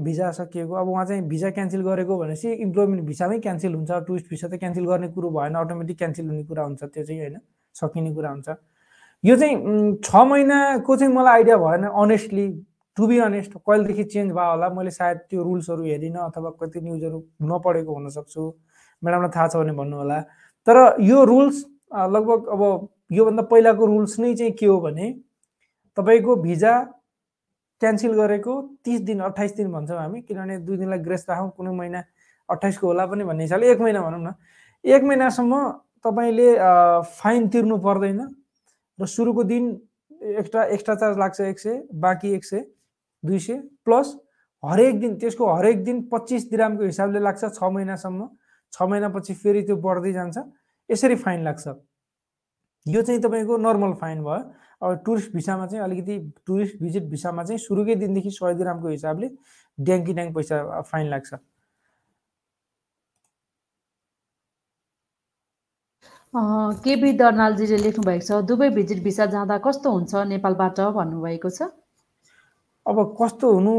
भिजा 0.04 0.32
सकिएको 0.36 0.74
अब 0.84 0.88
उहाँ 0.90 1.06
चाहिँ 1.06 1.24
भिजा 1.32 1.50
क्यान्सल 1.56 1.82
गरेको 1.88 2.18
भनेपछि 2.18 2.52
इम्प्लोइमेन्ट 2.68 3.08
भिसामै 3.08 3.40
क्यान्सल 3.48 3.74
हुन्छ 3.80 3.92
टुरिस्ट 4.12 4.28
भिसा 4.36 4.48
त 4.48 4.60
क्यान्सल 4.60 4.86
गर्ने 4.92 5.08
कुरो 5.16 5.30
भएन 5.40 5.56
अटोमेटिक 5.64 5.98
क्यान्सल 5.98 6.28
हुने 6.28 6.44
कुरा 6.52 6.64
हुन्छ 6.64 6.84
त्यो 6.84 7.04
चाहिँ 7.08 7.20
होइन 7.24 7.40
सकिने 7.76 8.14
कुरा 8.20 8.30
हुन्छ। 8.36 8.50
यो 9.24 9.36
चाहिँ 9.38 9.56
छ 10.04 10.16
महिनाको 10.26 10.96
चाहिँ 10.98 11.14
मलाई 11.14 11.34
आइडिया 11.34 11.58
भएन 11.58 11.84
अनेस्टली 11.86 12.48
टु 12.98 13.08
बी 13.08 13.18
अनेस्ट 13.22 13.52
कहिलेदेखि 13.58 14.04
चेन्ज 14.04 14.32
भयो 14.34 14.50
होला 14.52 14.70
मैले 14.74 14.92
सायद 14.92 15.18
त्यो 15.30 15.44
रुल्सहरू 15.44 15.84
हेरिनँ 15.84 16.20
अथवा 16.22 16.50
कति 16.62 16.82
न्युजहरू 16.82 17.20
नपढेको 17.52 17.94
हुनसक्छु 17.94 18.46
म्याडमलाई 19.04 19.30
थाहा 19.36 19.48
छ 19.48 19.56
भने 19.62 19.74
भन्नु 19.78 19.98
होला। 19.98 20.20
तर 20.68 20.78
यो 21.02 21.24
रुल्स 21.26 21.64
लगभग 22.16 22.48
अब 22.50 22.88
योभन्दा 23.12 23.44
पहिलाको 23.54 23.86
रुल्स 23.86 24.20
नै 24.20 24.34
चाहिँ 24.36 24.52
के 24.58 24.66
हो 24.66 24.80
भने 24.82 25.14
तपाईँको 25.98 26.36
भिजा 26.42 26.74
क्यान्सल 27.82 28.14
गरेको 28.18 28.54
तिस 28.86 29.02
दिन 29.06 29.20
अट्ठाइस 29.30 29.56
दिन 29.56 29.72
भन्छौँ 29.72 29.98
हामी 29.98 30.22
किनभने 30.22 30.58
दुई 30.66 30.78
दिनलाई 30.78 31.00
ग्रेस 31.06 31.26
राखौँ 31.30 31.50
कुनै 31.58 31.72
महिना 31.78 32.04
अट्ठाइसको 32.50 32.88
होला 32.88 33.06
पनि 33.06 33.24
भन्ने 33.24 33.44
हिसाबले 33.44 33.72
एक 33.72 33.82
महिना 33.82 34.02
भनौँ 34.02 34.22
न। 34.22 34.34
एक 34.86 35.04
महिनासम्म 35.04 35.54
तपाईँले 36.06 36.54
फाइन 37.22 37.48
तिर्नु 37.54 37.78
पर्दैन 37.78 38.20
र 39.00 39.06
सुरुको 39.06 39.44
दिन 39.44 39.70
एक्स्ट्रा 40.40 40.64
एक्स्ट्रा 40.76 40.96
चार्ज 40.96 41.18
लाग्छ 41.18 41.40
एक 41.42 41.60
सय 41.60 41.82
बाँकी 41.94 42.34
एक 42.34 42.46
सय 42.46 42.66
दुई 43.24 43.40
सय 43.40 43.58
प्लस 43.86 44.16
हरेक 44.64 45.00
दिन 45.00 45.16
त्यसको 45.18 45.54
हरेक 45.54 45.84
दिन 45.84 46.02
पच्चिस 46.12 46.50
दिरामको 46.50 46.84
हिसाबले 46.84 47.20
लाग्छ 47.20 47.44
छ 47.54 47.64
महिनासम्म। 47.64 48.28
छ 48.74 48.82
महिनापछि 48.82 49.34
फेरि 49.34 49.62
त्यो 49.64 49.76
बढ्दै 49.76 50.12
जान्छ। 50.14 50.38
यसरी 50.90 51.16
फाइन 51.16 51.44
लाग्छ। 51.44 51.68
यो 52.86 53.02
चाहिँ 53.02 53.22
तपाईँको 53.22 53.58
नर्मल 53.58 53.94
फाइन 54.02 54.24
भयो। 54.24 54.40
अब 54.82 55.02
टुरिस्ट 55.06 55.34
भिसामा 55.34 55.66
चाहिँ 55.68 55.84
अलिकति 55.84 56.18
टुरिस्ट 56.46 56.82
भिजिट 56.82 57.04
भिसामा 57.10 57.44
चाहिँ 57.44 57.60
सुरुकै 57.60 57.96
दिनदेखि 57.96 58.32
सय 58.32 58.54
दिरामको 58.54 58.88
हिसाबले 58.88 59.30
ड्याङ्की 59.78 60.14
ड्याङ 60.14 60.34
पैसा 60.34 60.82
फाइन 60.82 61.10
लाग्छ। 61.10 61.34
केबी 66.34 67.12
दर्नालजीले 67.20 67.78
लेख्नु 67.78 68.04
भएको 68.08 68.24
छ? 68.24 68.32
दुबई 68.48 68.70
भिजिट 68.72 69.04
भिसा 69.04 69.26
जाँदा 69.36 69.58
कस्तो 69.68 69.92
हुन्छ 69.92 70.12
नेपालबाट 70.32 70.80
भन्नुभएको 70.96 71.50
छ? 71.52 71.68
अब 72.88 72.98
कस्तो 73.20 73.48
हुनु 73.52 73.74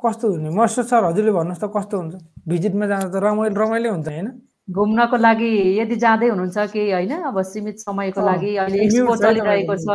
कस्तो 0.00 0.26
हुने? 0.32 0.48
मस्टर 0.56 0.82
सर 0.88 1.04
हजुरले 1.04 1.32
भन्नुहोस् 1.36 1.60
त 1.60 1.68
कस्तो 1.68 1.96
हुन्छ? 2.00 2.14
भिजिटमा 2.48 2.86
जाँदा 2.88 3.08
त 3.12 3.16
रमाइलो 3.20 3.60
रमाइलो 3.60 3.88
हुन्छ 3.92 4.08
होइन? 4.08 4.28
घुम्नको 4.72 5.16
लागि 5.16 5.52
यदि 5.80 5.96
जाँदै 6.00 6.28
हुनुहुन्छ 6.32 6.58
केही 6.72 6.90
होइन? 6.96 7.12
अब 7.28 7.36
सीमित 7.44 7.76
समयको 7.84 8.20
लागि 8.24 8.56
अहिले 8.56 8.78
एक्सपो 8.88 9.16
चलिरहेको 9.16 9.76
छ। 9.76 9.88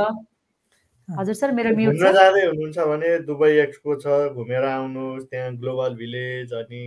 हजुर 1.10 1.36
सर 1.36 1.52
मेरो 1.58 1.70
म्युट 1.76 1.98
जाँदै 1.98 2.46
हुनुहुन्छ 2.46 2.78
भने 2.78 3.10
दुबई 3.26 3.58
एक्सपो 3.66 3.96
छ 4.06 4.06
घुमेर 4.38 4.64
आउनुहोस् 4.70 5.26
त्यहाँ 5.34 5.50
ग्लोबल 5.58 5.94
भिलेज 5.98 6.54
अनि 6.62 6.84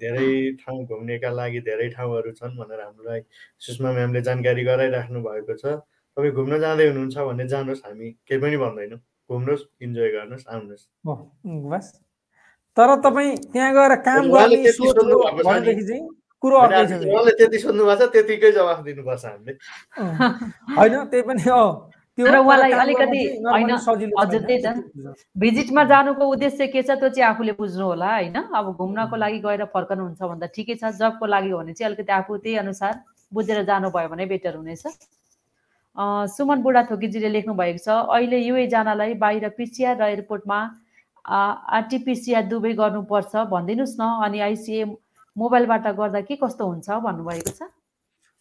धेरै 0.00 0.30
ठाउँ 0.62 0.84
घुम्नेका 0.86 1.30
लागि 1.30 1.60
धेरै 1.66 1.88
ठाउँहरू 1.96 2.30
छन् 2.38 2.56
भनेर 2.56 2.80
हामीलाई 2.80 3.20
सुषमा 3.58 3.90
म्यामले 3.92 4.20
जानकारी 4.22 4.62
गराइराख्नु 4.64 5.18
भएको 5.22 5.54
छ। 5.56 5.64
तपाईँ 6.16 6.32
घुम्न 6.32 6.58
जाँदै 6.60 6.86
हुनुहुन्छ 6.88 7.16
भने 7.18 7.44
जानुहोस् 7.48 7.82
हामी 7.86 8.06
केही 8.24 8.40
पनि 8.40 8.56
भन्दैनौँ। 8.56 9.00
घुम्नुहोस् 9.30 9.64
इन्जोय 9.82 10.08
गर्नुहोस् 10.16 10.46
आउनुहोस्। 10.48 11.88
तर 12.76 12.88
तपाईँ 13.04 13.36
त्यहाँ 13.52 13.72
गएर 13.74 13.92
काम 14.06 14.22
गर्ने 14.32 14.56
त्यति 14.56 14.72
सोध्नु 14.76 15.16
भएको 15.18 15.42
छ 15.42 16.00
कुरो 16.42 16.56
त्यति 17.38 17.58
सोध्नु 17.58 17.82
भएको 17.84 18.06
त्यतिकै 18.14 18.50
जवाफ 18.52 18.78
दिनुपर्छ 18.86 19.24
हामीले। 19.24 19.52
होइन 20.76 20.94
त्यही 21.10 21.22
पनि 21.28 21.42
तर 22.18 22.36
उहाँलाई 22.36 22.72
अलिकति 22.72 23.20
होइन, 23.44 23.70
हजुर 24.18 24.42
त्यही 24.48 24.58
त। 24.64 24.66
भिजिटमा 25.36 25.82
जानुको 25.84 26.24
उद्देश्य 26.26 26.66
के 26.72 26.82
छ 26.82 26.96
त्यो 26.96 27.08
चाहिँ 27.12 27.28
आफूले 27.28 27.52
बुझ्नु 27.60 27.84
होला 27.84 28.08
होइन? 28.12 28.36
अब 28.56 28.66
घुम्नको 28.72 29.16
लागि 29.16 29.38
गएर 29.44 29.64
फर्कनुहुन्छ 29.68 30.22
भन्दा 30.22 30.46
ठिकै 30.56 30.74
छ 30.80 30.96
जबको 30.96 31.26
लागि 31.26 31.50
हो 31.50 31.58
भने 31.60 31.72
चाहिँ 31.76 31.92
अलिकति 31.92 32.12
आफू 32.12 32.36
त्यही 32.40 32.56
अनुसार 32.64 32.94
बुझेर 33.32 33.62
जानुभयो 33.68 34.08
भने 34.08 34.26
बेटर 34.32 34.56
हुनेछ। 34.56 34.84
सुमन 36.32 36.58
बुढाथोकीजीले 36.64 37.28
लेख्नु 37.36 37.52
भएको 37.54 37.80
छ 37.84 37.88
अहिले 38.16 38.38
युए 38.38 38.66
जानलाई 38.72 39.14
बाहिर 39.20 39.48
पिसिआर 39.56 39.96
र 40.00 40.08
एयरपोर्टमा 40.08 40.58
आरटिपिसिआर 41.24 42.44
दुवै 42.48 42.72
गर्नुपर्छ 42.80 43.32
भनिदिनुहोस् 43.52 43.96
न 44.00 44.02
अनि 44.24 44.38
आइसिए 44.48 44.84
मोबाइलबाट 45.36 45.86
गर्दा 45.96 46.20
के 46.24 46.36
कस्तो 46.40 46.64
हुन्छ? 46.64 46.88
भन्नुभएको 46.88 47.52
छ। 47.52 47.68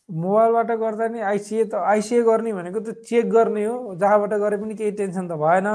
मोबाइलबाट 0.10 0.72
गर्दा 0.80 1.08
नि 1.08 1.20
आइसिए 1.20 1.64
त 1.66 1.74
आइसिए 1.92 2.22
गर्ने 2.24 2.54
भनेको 2.54 2.80
त 2.80 2.94
चेक 3.10 3.30
गर्ने 3.30 3.66
हो 3.66 3.96
जहाँबाट 3.98 4.34
गरे 4.40 4.58
पनि 4.62 4.76
केही 4.76 4.92
टेन्सन 5.02 5.28
त 5.28 5.34
भएन। 5.42 5.68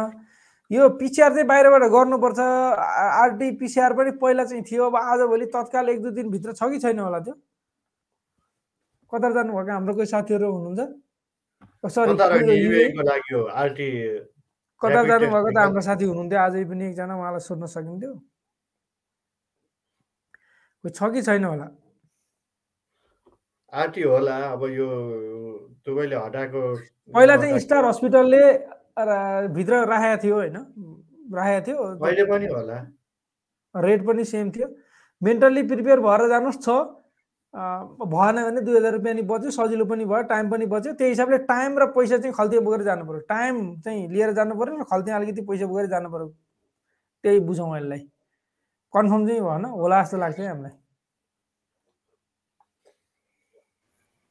यो 0.71 0.88
पिसिआर 1.03 1.31
चाहिँ 1.35 1.47
बाहिरबाट 1.51 1.83
गर्नुपर्छ। 1.90 2.38
आरटी 2.38 3.51
पिसिआर 3.59 3.93
पनि 3.99 4.11
पहिला 4.23 4.45
चाहिँ 4.47 4.62
थियो 4.71 4.87
अब 4.87 4.97
आजभोलि 4.97 5.47
तत्काल 5.51 5.88
एक 5.90 6.03
दुई 6.03 6.12
दिनभित्र 6.14 6.53
छ 6.55 6.62
कि 6.71 6.79
छैन 6.79 6.99
होला 6.99 7.19
त्यो? 7.27 7.35
कतार 9.12 9.33
जानुभएको? 9.35 9.71
हाम्रो 9.73 9.95
कोही 9.95 10.07
साथीहरू 10.07 10.47
हुनुहुन्छ? 10.47 10.81
सरी 11.90 12.14
कतार 14.81 15.05
जानुभएको 15.11 15.51
त 15.51 15.59
हाम्रो 15.59 15.81
साथी 15.83 16.05
हुनुहुन्थ्यो 16.07 16.38
आजै 16.40 16.64
पनि 16.71 16.85
एकजना 16.87 17.14
उहाँलाई 17.19 17.43
सोध्न 17.43 17.66
सकिन्थ्यो। 17.66 18.12
कोही 20.85 20.93
छ 20.95 21.01
कि 21.12 21.21
छैन 21.27 21.45
होला? 21.45 21.66
आरटी 23.73 24.03
होला 24.03 24.37
अब 24.53 24.63
यो 24.69 24.89
दुबईले 25.87 26.17
हटाएको 26.17 26.61
पहिला 27.15 27.37
चाहिँ 27.37 27.59
स्टार 27.59 27.85
हस्पिटलले 27.85 28.43
भित्र 29.55 29.85
राखेको 29.89 30.23
थियो 30.23 30.35
होइन 30.35 30.57
राखेको 31.35 31.67
थियो 31.67 31.79
अहिले 32.07 32.25
पनि 32.31 32.47
होला। 32.47 32.79
रेट 33.75 34.07
पनि 34.07 34.25
सेम 34.25 34.51
थियो। 34.51 34.67
मेन्टल्ली 35.23 35.63
प्रिपेयर 35.71 36.01
भएर 36.01 36.29
जानुहोस् 36.29 36.59
छ। 36.63 36.69
भएन 38.11 38.37
भने 38.45 38.61
दुई 38.61 38.77
हजार 38.77 38.93
रुपियाँ 38.93 39.15
नि 39.15 39.23
बच्यो 39.31 39.51
सजिलो 39.51 39.85
पनि 39.87 40.05
भयो 40.05 40.23
टाइम 40.27 40.51
पनि 40.51 40.67
बच्यो। 40.67 40.93
त्यही 40.99 41.11
हिसाबले 41.11 41.39
टाइम 41.47 41.79
र 41.79 41.87
पैसा 41.95 42.19
चाहिँ 42.19 42.35
खल्तीमा 42.35 42.63
बोकेर 42.67 42.83
जानु 42.83 43.05
पऱ्यो 43.07 43.21
टाइम 43.31 43.55
चाहिँ 43.87 44.09
लिएर 44.11 44.33
जानु 44.35 44.55
पऱ्यो 44.59 44.77
र 44.77 44.85
खल्तीमा 44.91 45.17
अलिकति 45.17 45.43
पैसा 45.47 45.67
बोकेर 45.67 45.87
जानु 45.95 46.09
पऱ्यो 46.11 46.27
त्यही 47.25 47.41
बुझौँ 47.47 47.77
यसलाई 47.77 47.99
कन्फर्म 48.95 49.27
चाहिँ 49.27 49.41
भएन 49.41 49.65
होला 49.65 50.03
जस्तो 50.03 50.17
लाग्छ 50.19 50.39
है 50.39 50.49
हामीलाई। 50.49 50.75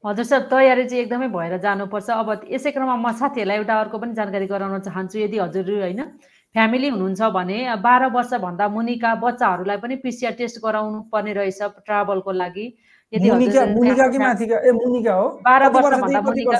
हजुर 0.03 0.25
सर 0.25 0.41
तयारी 0.51 0.85
चाहिँ 0.89 1.03
एकदमै 1.03 1.27
भएर 1.27 1.57
जानुपर्छ। 1.59 2.09
अब 2.09 2.29
यसै 2.47 2.71
क्रममा 2.71 2.95
म 2.95 3.11
साथीहरूलाई 3.19 3.57
एउटा 3.59 3.75
अर्को 3.79 3.97
पनि 3.99 4.13
जानकारी 4.15 4.45
गराउन 4.47 4.79
चाहन्छु। 4.87 5.19
यदि 5.19 5.37
हजुर 5.37 5.71
होइन 5.71 6.01
फ्यामिली 6.55 6.87
हुनुहुन्छ 6.89 7.21
भने 7.35 7.57
बाह्र 7.83 8.05
वर्षभन्दा 8.15 8.67
मुनिका 8.71 9.11
बच्चाहरूलाई 9.19 9.77
पनि 9.83 9.95
पिसिआर 9.99 10.33
टेस्ट 10.39 10.57
गराउनु 10.63 10.99
पर्ने 11.11 11.33
रहेछ 11.35 11.83
ट्राभलको 11.83 12.31
लागि। 12.31 12.65
यदि 13.13 13.27
बाह्र 15.43 15.67
वर्षभन्दा 15.75 16.21
मुनिका 16.21 16.57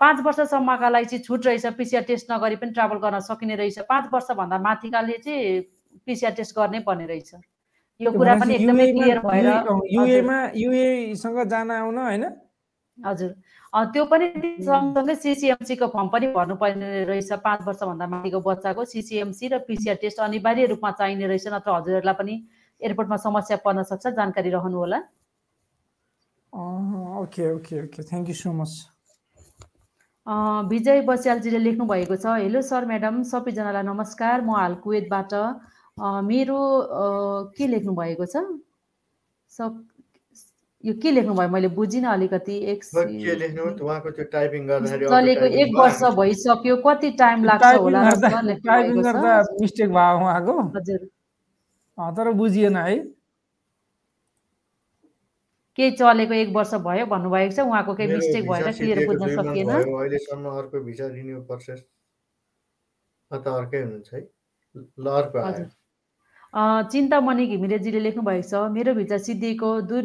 पाँच 0.00 0.20
वर्षसम्मका 0.24 0.88
लागि 0.92 1.06
चाहिँ 1.08 1.24
छुट 1.24 1.46
रहेछ। 1.46 1.66
पिसिआर 1.80 2.02
टेस्ट 2.04 2.32
नगरी 2.32 2.56
पनि 2.60 2.70
ट्राभल 2.76 2.98
गर्न 3.00 3.18
सकिने 3.24 3.56
रहेछ। 3.56 3.88
पाँच 3.88 4.12
वर्षभन्दा 4.12 4.58
माथिकाले 4.60 5.16
चाहिँ 5.24 5.60
पिसिआर 6.04 6.32
टेस्ट 6.36 6.52
गर्नै 6.56 6.80
पर्ने 6.84 7.06
रहेछ। 7.06 7.34
यो 8.00 8.10
कुरा 8.12 8.34
पनि 8.40 8.54
एकदमै 8.54 8.86
क्लियर 8.92 9.18
भएर 9.24 9.46
युएमा 9.94 10.38
युएसँग 10.56 11.38
जान 11.50 11.70
आउन 11.70 11.98
होइन? 11.98 12.24
हजुर। 12.98 13.30
त्यो 13.74 14.04
पनि 14.06 14.26
सँगसँगै 14.66 15.14
सिसिएमसीको 15.22 15.86
फर्म 15.94 16.08
पनि 16.08 16.26
भर्नुपर्ने 16.34 17.04
रहेछ 17.10 17.32
पाँच 17.44 17.60
वर्षभन्दा 17.66 18.06
माथिको 18.06 18.40
बच्चाको 18.40 18.84
सिसिएमसी 18.94 19.48
र 19.48 19.58
पिसिआर 19.66 19.96
टेस्ट 20.02 20.18
अनिवार्य 20.26 20.66
रूपमा 20.72 20.90
चाहिने 20.98 21.26
रहेछ 21.26 21.46
नत्र 21.54 21.70
हजुरहरूलाई 21.70 22.14
पनि 22.14 22.34
एयरपोर्टमा 22.80 23.16
समस्या 23.26 23.56
पर्न 23.66 23.82
सक्छ 23.90 24.06
जानकारी 24.18 24.50
रहनु 24.50 24.78
होला 24.78 24.98
okay 27.22 27.50
okay 27.52 27.82
okay. 27.84 28.02
Thank 28.02 28.28
you 28.28 28.34
so 28.34 28.52
much 28.52 28.72
Vijay 30.70 31.00
बस्यालजीले 31.08 31.58
लेख्नु 31.58 31.84
भएको 31.86 32.16
छ 32.16 32.38
हेलो 32.42 32.62
सर 32.62 32.84
म्याडम 32.86 33.22
सबैजनालाई 33.30 33.82
नमस्कार। 33.90 34.40
म 34.40 34.50
हाल 34.54 34.74
कुवेतबाट 34.84 35.34
मेरो 35.98 36.58
के 37.56 37.66
लेख्नु 37.66 37.94
भएको 37.94 38.26
छ? 38.26 38.36
सब 39.50 39.84
यो 40.84 40.94
के 41.02 41.10
लेख्नुभयो? 41.10 41.48
मैले 41.48 41.68
बुझिनँ 41.70 42.10
अलिकति 42.12 42.56
एक 42.72 42.84
चलेको 42.84 45.44
एक 45.44 45.76
वर्ष 45.78 46.02
भइसक्यो। 46.18 46.76
कति 46.86 47.10
टाइम 47.18 47.44
लाग्छ 47.44 47.76
होला? 47.76 48.02
मिस्टेक 49.60 49.88
भयो 49.88 50.18
उहाँको। 50.18 50.60
हजुर। 50.76 51.08
अँ, 51.98 52.14
तर 52.16 52.32
बुझिएन 52.32 52.76
है। 52.76 52.98
केही 55.78 55.90
चलेको 55.90 56.34
एक 56.34 56.48
वर्ष 56.54 56.74
भयो 56.84 57.06
भन्नुभएको 57.06 57.54
छ। 57.54 57.58
उहाँको 57.66 57.94
केही 57.94 58.14
मिस्टेक 58.14 58.50
भएर 58.50 58.72
क्लियर 58.72 59.06
बुझ्न 59.06 59.28
सकिएन। 59.36 59.70
अहिलेसम्म 59.70 60.48
अर्को 60.58 60.80
भिसा 60.84 61.06
रिन्यू 61.14 61.40
प्रोसेस 61.48 61.80
त 63.30 63.46
अर्कै 63.46 63.82
हुनुहुन्छ 63.82 64.14
है। 64.14 64.20
ल 64.74 65.06
अर्को 65.06 65.38
आयो। 65.38 65.54
हजुर। 65.54 65.83
चिन्तामणि 66.54 67.46
घिमिरेजीले 67.46 68.00
लेख्नु 68.00 68.22
भएको 68.22 68.46
छ 68.48 68.54
मेरो 68.70 68.94
भिजा 68.94 69.18
सिद्धिएको 69.18 69.70
दुई 69.90 70.02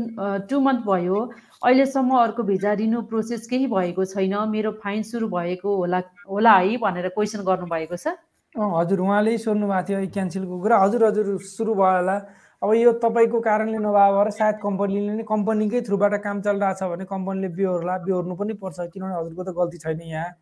टु 0.50 0.60
मन्थ 0.60 0.82
भयो। 0.86 1.18
अहिलेसम्म 1.62 2.18
अर्को 2.18 2.44
भिजा 2.44 2.74
रिन्यू 2.82 3.02
प्रोसेस 3.10 3.46
केही 3.48 3.68
भएको 3.70 4.06
छैन। 4.06 4.34
मेरो 4.50 4.72
फाइन 4.82 5.04
सुरु 5.06 5.28
भएको 5.30 5.76
होला 5.78 6.00
होला 6.26 6.54
है 6.58 6.78
भनेर 6.82 7.08
क्वेसन 7.14 7.44
गर्नुभएको 7.46 7.96
छ। 7.96 8.18
हजुर 8.56 9.00
उहाँले 9.00 9.38
सोध्नु 9.38 9.68
भएको 9.68 9.88
थियो 9.88 10.00
क्यान्सलको 10.10 10.56
कुरा। 10.62 10.78
हजुर 10.84 11.06
हजुर 11.06 11.38
सुरु 11.54 11.74
भयो 11.76 11.98
होला। 12.02 12.16
अब 12.62 12.74
यो 12.76 12.92
तपाईँको 13.04 13.40
कारणले 13.40 13.78
नभए 13.78 14.08
भएर 14.12 14.30
सायद 14.36 14.56
कम्पनीले 14.64 15.12
नै 15.16 15.24
कम्पनीकै 15.30 15.82
थ्रुबाट 15.86 16.14
काम 16.26 16.42
चलिरहेको 16.42 16.80
छ 16.80 16.90
भने 16.92 17.06
कम्पनीले 17.14 17.50
बिहोर्ला 17.56 17.98
बिहोर्नु 18.10 18.36
पनि 18.36 18.54
पर्छ। 18.58 18.90
किनभने 18.90 19.16
हजुरको 19.16 19.44
त 19.44 19.54
गल्ती 19.54 19.78
छैन 19.86 20.02
यहाँ। 20.02 20.34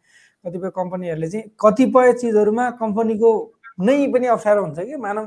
कतिपय 0.45 0.71
कम्पनीहरूले 0.79 1.27
चाहिँ 1.29 1.45
कतिपय 1.59 2.13
चिजहरूमा 2.21 2.65
कम्पनीको 2.79 3.29
नै 3.83 3.97
पनि 4.13 4.27
अप्ठ्यारो 4.33 4.63
हुन्छ 4.63 4.79
कि? 4.79 4.95
मानव 4.95 5.25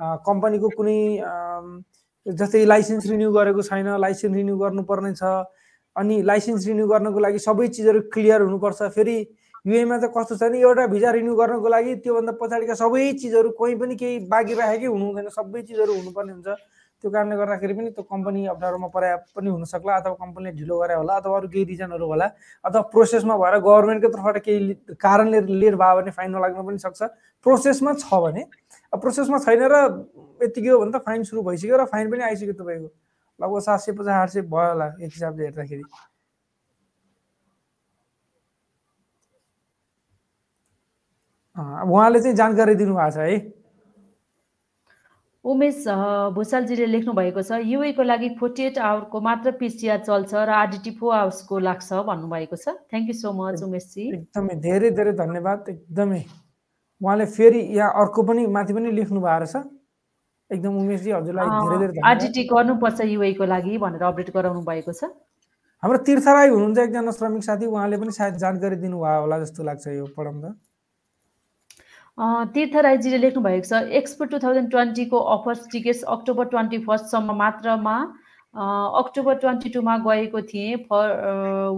कम्पनीको 0.00 0.68
कुनै 0.76 0.98
जस्तै 2.26 2.64
लाइसेन्स 2.64 3.06
रिन्यू 3.10 3.30
गरेको 3.32 3.62
छैन 3.68 3.88
लाइसेन्स 4.00 4.36
रिन्यू 4.36 4.56
गर्नुपर्ने 4.62 5.12
छ 5.20 5.22
अनि 5.96 6.16
लाइसेन्स 6.22 6.66
रिन्यू 6.66 6.86
गर्नको 6.88 7.20
लागि 7.20 7.38
सबै 7.44 7.68
चिजहरू 7.76 8.00
क्लियर 8.14 8.40
हुनुपर्छ। 8.42 8.90
फेरि 8.96 9.16
युएमा 9.66 9.96
चाहिँ 9.98 10.14
कस्तो 10.16 10.36
छ 10.36 10.42
भने 10.42 10.60
एउटा 10.60 10.86
भिजा 10.94 11.10
रिन्यू 11.16 11.34
गर्नको 11.36 11.68
लागि 11.68 11.94
त्योभन्दा 12.04 12.32
पछाडिका 12.40 12.74
सबै 12.82 13.12
चिजहरू 13.22 13.50
कोही 13.60 13.74
पनि 13.80 13.96
केही 14.02 14.18
बाँकी 14.32 14.54
राखेकै 14.60 14.86
हुनु 14.86 15.04
हुँदैन 15.06 15.28
सबै 15.36 15.62
चिजहरू 15.62 15.92
हुनुपर्ने 16.00 16.32
हुन्छ। 16.32 16.48
त्यो 17.02 17.10
कारणले 17.10 17.36
गर्दाखेरि 17.36 17.74
पनि 17.74 17.90
त्यो 17.90 18.02
कम्पनी 18.10 18.46
अप्ठ्यारोमा 18.52 18.86
परे 18.94 19.14
पनि 19.36 19.50
हुनसक्ला 19.50 19.94
अथवा 19.96 20.14
कम्पनीले 20.14 20.50
ढिलो 20.56 20.78
गरे 20.80 20.94
होला 20.94 21.14
अथवा 21.16 21.36
अरू 21.36 21.48
केही 21.48 21.64
रिजनहरू 21.64 22.06
होला 22.06 22.26
अथवा 22.64 22.80
प्रोसेसमा 22.92 23.36
भएर 23.42 23.56
गभर्मेन्टको 23.58 24.08
तर्फबाट 24.12 24.38
केही 24.44 24.74
कारणले 25.00 25.40
लेट 25.60 25.74
भयो 25.80 25.94
भने 26.00 26.10
फाइन 26.18 26.30
नलाग्न 26.36 26.66
पनि 26.66 26.78
सक्छ। 26.78 27.02
प्रोसेसमा 27.46 27.92
छ 28.04 28.20
भने 28.24 28.44
प्रोसेसमा 28.92 29.38
छैन 29.46 29.62
र 29.72 29.76
यतिकै 30.44 30.68
हो 30.68 30.78
भने 30.80 30.92
त 30.92 31.02
फाइन 31.06 31.22
सुरु 31.24 31.42
भइसक्यो 31.48 31.76
र 31.80 31.84
फाइन 31.88 32.10
पनि 32.10 32.22
आइसक्यो 32.28 32.54
तपाईँको। 32.60 32.88
लगभग 33.40 33.60
सात 33.64 33.80
सय 33.80 33.92
पचास 33.96 34.14
आठ 34.20 34.30
सय 34.30 34.40
भयो 34.44 34.68
होला 34.68 34.86
एक 35.00 35.10
हिसाबले 35.16 35.44
हेर्दाखेरि। 35.44 35.82
उहाँले 41.56 42.20
चाहिँ 42.20 42.36
जानकारी 42.36 42.74
दिनुभएको 42.74 43.10
छ 43.10 43.18
है। 43.24 43.38
उमेश 45.44 45.84
भुषालजीले 46.36 46.86
लेख्नु 46.86 47.12
भएको 47.16 47.42
छ 47.42 47.58
युएको 47.64 48.02
लागि 48.04 48.28
फोर्टी 48.40 48.62
एट 48.62 48.78
आवरको 48.78 49.20
मात्र 49.24 49.50
पिसिआर 49.56 49.98
चल्छ 50.04 50.34
र 50.36 50.50
आरडिटी 50.52 50.90
फोर 51.00 51.14
आवर्सको 51.16 51.58
लाग्छ 51.58 51.88
भन्नुभएको 52.08 52.56
छ। 52.56 52.76
थ्याङ्क 52.92 53.08
यू 53.08 53.16
सो 53.16 53.32
मच 53.32 53.62
उमेशजी। 53.64 54.04
एकदमै 54.20 54.54
धेरै 54.60 54.90
धेरै 55.00 55.12
धन्यवाद। 55.16 55.68
एकदमै 55.72 56.22
उहाँले 57.00 57.26
फेरि 57.36 57.60
यहाँ 57.72 57.90
अर्को 58.04 58.22
पनि 58.28 58.46
माथि 58.52 58.72
पनि 58.76 58.92
लेख्नु 59.00 59.20
भएको 59.20 59.38
रहेछ। 59.40 59.56
एकदम 60.50 60.76
उमेशजी 60.76 61.10
हजुरलाई 61.16 61.48
धेरै 61.56 61.78
धेरै 61.80 62.04
आरडिटी 62.04 62.42
गर्नुपर्छ 62.52 63.00
युएको 63.08 63.44
लागि 63.48 63.78
भनेर 63.80 64.02
अपडेट 64.12 64.30
गराउनु 64.36 64.62
भएको 64.68 64.92
छ। 64.92 65.08
हाम्रो 65.82 65.98
तीर्थराई 66.04 66.48
हुनुहुन्छ 66.52 66.78
एकजना 66.84 67.12
श्रमिक 67.16 67.42
साथी 67.48 67.64
उहाँले 67.72 67.96
पनि 67.96 68.12
सायद 68.12 68.34
जानकारी 68.44 68.76
दिनुभयो 68.84 69.20
होला 69.24 69.36
जस्तो 69.40 69.64
लाग्छ 69.64 69.86
यो 69.96 70.04
पढाउँदा 70.12 70.48
तीर्थ 72.18 72.76
राईजीले 72.84 73.18
लेख्नु 73.18 73.42
भएको 73.42 73.66
छ 73.68 73.82
एक्सपो 73.98 74.24
टु 74.32 74.38
थाउजन्ड 74.38 74.70
ट्वेन्टीको 74.70 75.18
अफर्स 75.34 75.68
टिकट्स 75.72 76.02
अक्टोबर 76.14 76.44
ट्वेन्टी 76.54 76.78
फर्स्टसम्म 76.84 77.36
मात्रमा 77.36 77.96
अक्टोबर 79.00 79.34
ट्वेन्टी 79.40 79.70
टूमा 79.70 79.96
गएको 80.06 80.40
थिएँ 80.50 80.76
for 80.90 81.16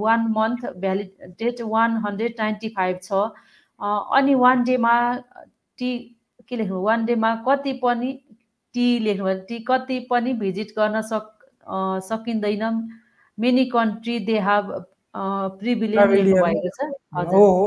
one 0.00 0.26
month 0.36 0.66
valid 0.80 1.34
date 1.38 1.60
one 1.72 1.96
hundred 2.06 2.34
ninety 2.38 2.68
five 2.76 2.98
छ। 3.02 3.12
अनि 4.18 4.34
वान 4.36 4.62
डेमा 4.64 4.94
टी 5.78 5.92
के 6.48 6.56
लेख्नु 6.56 6.80
वान 6.82 7.04
डेमा 7.04 7.34
कति 7.48 7.72
पनि 7.82 8.12
टी 8.74 8.86
लेख्नु 8.98 9.34
टी 9.48 9.58
कति 9.68 9.98
पनि 10.10 10.32
भिजिट 10.40 10.72
गर्न 10.78 11.00
सक 11.12 11.28
सकिँदैन 12.08 12.64
मेनी 13.38 13.64
कन्ट्री 13.70 14.18
दे 14.26 14.38
हेभ 14.48 14.72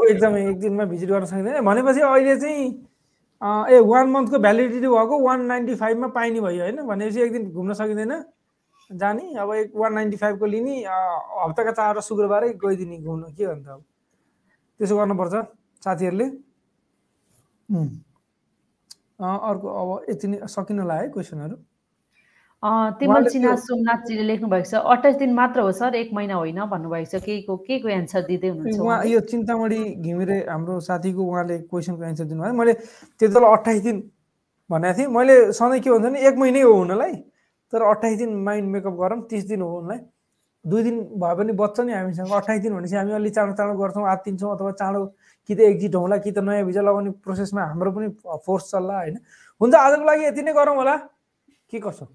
एकदमै 0.10 0.41
एक 0.49 0.60
दिनमा 0.60 0.86
भिजिट 0.86 1.10
गर्न 1.10 1.25
सकिँदैन। 1.25 1.62
भनेपछि 1.65 2.01
अहिले 2.01 2.36
चाहिँ 2.41 2.65
ए 3.69 3.79
वान 3.86 4.10
मन्थको 4.10 4.38
भ्यालिडिटी 4.39 4.88
भएको 4.88 5.19
वान 5.21 5.45
नाइन्टी 5.45 5.75
फाइभमा 5.75 6.08
पाइने 6.15 6.39
भयो 6.41 6.62
होइन? 6.63 6.81
भनेपछि 6.81 7.21
एक 7.21 7.31
दिन 7.31 7.51
घुम्न 7.51 7.73
सकिँदैन। 7.73 8.13
जाने 8.89 9.34
अब 9.38 9.53
एक 9.53 9.71
वान 9.75 9.93
नाइन्टी 9.93 10.17
फाइभको 10.17 10.45
लिने 10.45 10.73
हप्ताका 10.86 11.71
चार 11.71 11.97
र 11.97 12.01
शुक्रबारै 12.01 12.49
गइदिने 12.58 12.97
घुम्नु 12.97 13.27
के 13.38 13.45
भन्छ 13.47 13.67
अब? 13.67 13.81
त्यसो 14.79 14.97
गर्नुपर्छ 14.97 15.34
साथीहरूले। 15.86 16.25
अर्को 19.21 19.67
अब 19.69 20.05
यति 20.10 20.27
नै 20.27 20.38
सकिन 20.49 20.79
होला 20.79 20.95
है 20.95 21.08
क्वेसनहरू। 21.10 21.55
तिमल 22.99 23.28
सिन्हा 23.30 23.51
त्यो- 23.54 23.65
सोमनाथजीले 23.65 24.23
लेख्नु 24.23 24.47
भएको 24.49 24.69
छ 24.69 24.82
अट्ठाइस 24.93 25.15
दिन 25.15 25.34
मात्र 25.34 25.60
हो 25.62 25.71
सर 25.71 25.95
एक 25.95 26.10
महिना 26.13 26.36
होइन 26.36 26.60
भन्नुभएको 26.65 27.10
छ 27.12 27.21
केहीको 27.25 27.58
के 27.67 27.80
को 27.80 27.88
एन्सर 27.89 28.21
दिँदै 28.25 28.47
हुनुहुन्छ 28.47 28.80
उहाँ? 28.80 29.06
यो 29.06 29.19
चिन्तामणी 29.32 29.80
घिमिरे 30.01 30.38
हाम्रो 30.49 30.80
साथीको 30.88 31.21
उहाँले 31.23 31.58
क्वेसनको 31.69 32.04
एन्सर 32.04 32.25
दिनुभयो। 32.25 32.54
मैले 32.54 32.73
त्यति 32.73 33.34
बेला 33.34 33.47
अट्ठाइस 33.54 33.82
दिन 33.84 33.97
भनेको 34.69 34.97
थिएँ। 34.97 35.08
मैले 35.08 35.36
सधैँ 35.54 35.80
के 35.80 35.89
भन्छ 35.89 36.04
भने 36.06 36.19
एक 36.28 36.36
महिनै 36.41 36.62
हो 36.62 36.73
हुनलाई 36.73 37.13
तर 37.73 37.82
अट्ठाइस 37.86 38.17
दिन 38.17 38.36
माइन्ड 38.43 38.67
मेकअप 38.73 38.93
गरौँ 39.01 39.21
तिस 39.30 39.43
दिन 39.45 39.62
हो 39.62 39.69
हुनलाई 39.80 39.99
दुई 40.65 40.84
दिन 40.84 40.95
भए 41.21 41.34
पनि 41.38 41.54
बच्छ 41.54 41.80
नि 41.80 41.94
हामीसँग। 41.94 42.31
अट्ठाइस 42.33 42.62
दिन 42.62 42.73
भनेपछि 42.73 42.96
हामी 42.96 43.12
अलि 43.13 43.29
चाँडो 43.29 43.54
चाँडो 43.54 43.73
गर्छौँ 43.77 44.08
आत्तिन्छौँ 44.10 44.52
अथवा 44.56 44.71
चाँडो 44.81 45.06
कि 45.50 45.56
त 45.56 45.60
एक्जिट 45.69 45.96
हौँला 45.96 46.17
कि 46.17 46.31
त 46.31 46.40
नयाँ 46.42 46.65
भिजा 46.65 46.81
लगाउने 46.81 47.12
प्रोसेसमा 47.21 47.62
हाम्रो 47.62 47.92
पनि 47.94 48.08
फोर्स 48.46 48.71
चल्ला 48.73 48.98
होइन? 48.98 49.17
हुन्छ 49.62 49.73
आजको 49.75 50.06
लागि 50.06 50.23
यति 50.25 50.42
नै 50.42 50.54
गरौँ 50.54 50.75
होला। 50.75 50.96
के 51.69 51.79
कसो? 51.79 52.06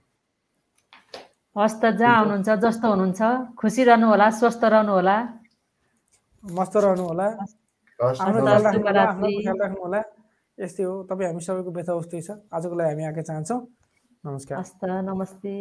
हस् 1.57 1.77
त 1.83 1.85
जहाँ 1.99 2.15
आउनुहुन्छ 2.19 2.49
जस्तो 2.65 2.87
हुनुहुन्छ 2.93 3.21
खुसी 3.59 3.83
रहनु 3.89 4.07
होला 4.13 4.27
स्वस्थ 4.39 4.63
रहनु 4.73 4.93
होला 4.99 5.17
मस्त 6.45 6.77
रहनु 6.85 7.05
होला। 7.05 7.27
यस्तै 10.59 10.83
हो। 10.85 10.95
तपाईँ 11.11 11.29
हामी 11.29 11.41
सबैको 11.47 11.71
व्यथा 11.77 11.93
उस्तै 12.01 12.21
छ। 12.27 12.29
आजको 12.57 12.75
लागि 12.79 12.91
हामी 12.93 13.05
आएका 13.09 13.23
चाहन्छौँ। 13.29 13.61
नमस्कार। 14.25 14.57
हस् 14.61 14.75
त 14.81 14.83
नमस्ते। 15.11 15.55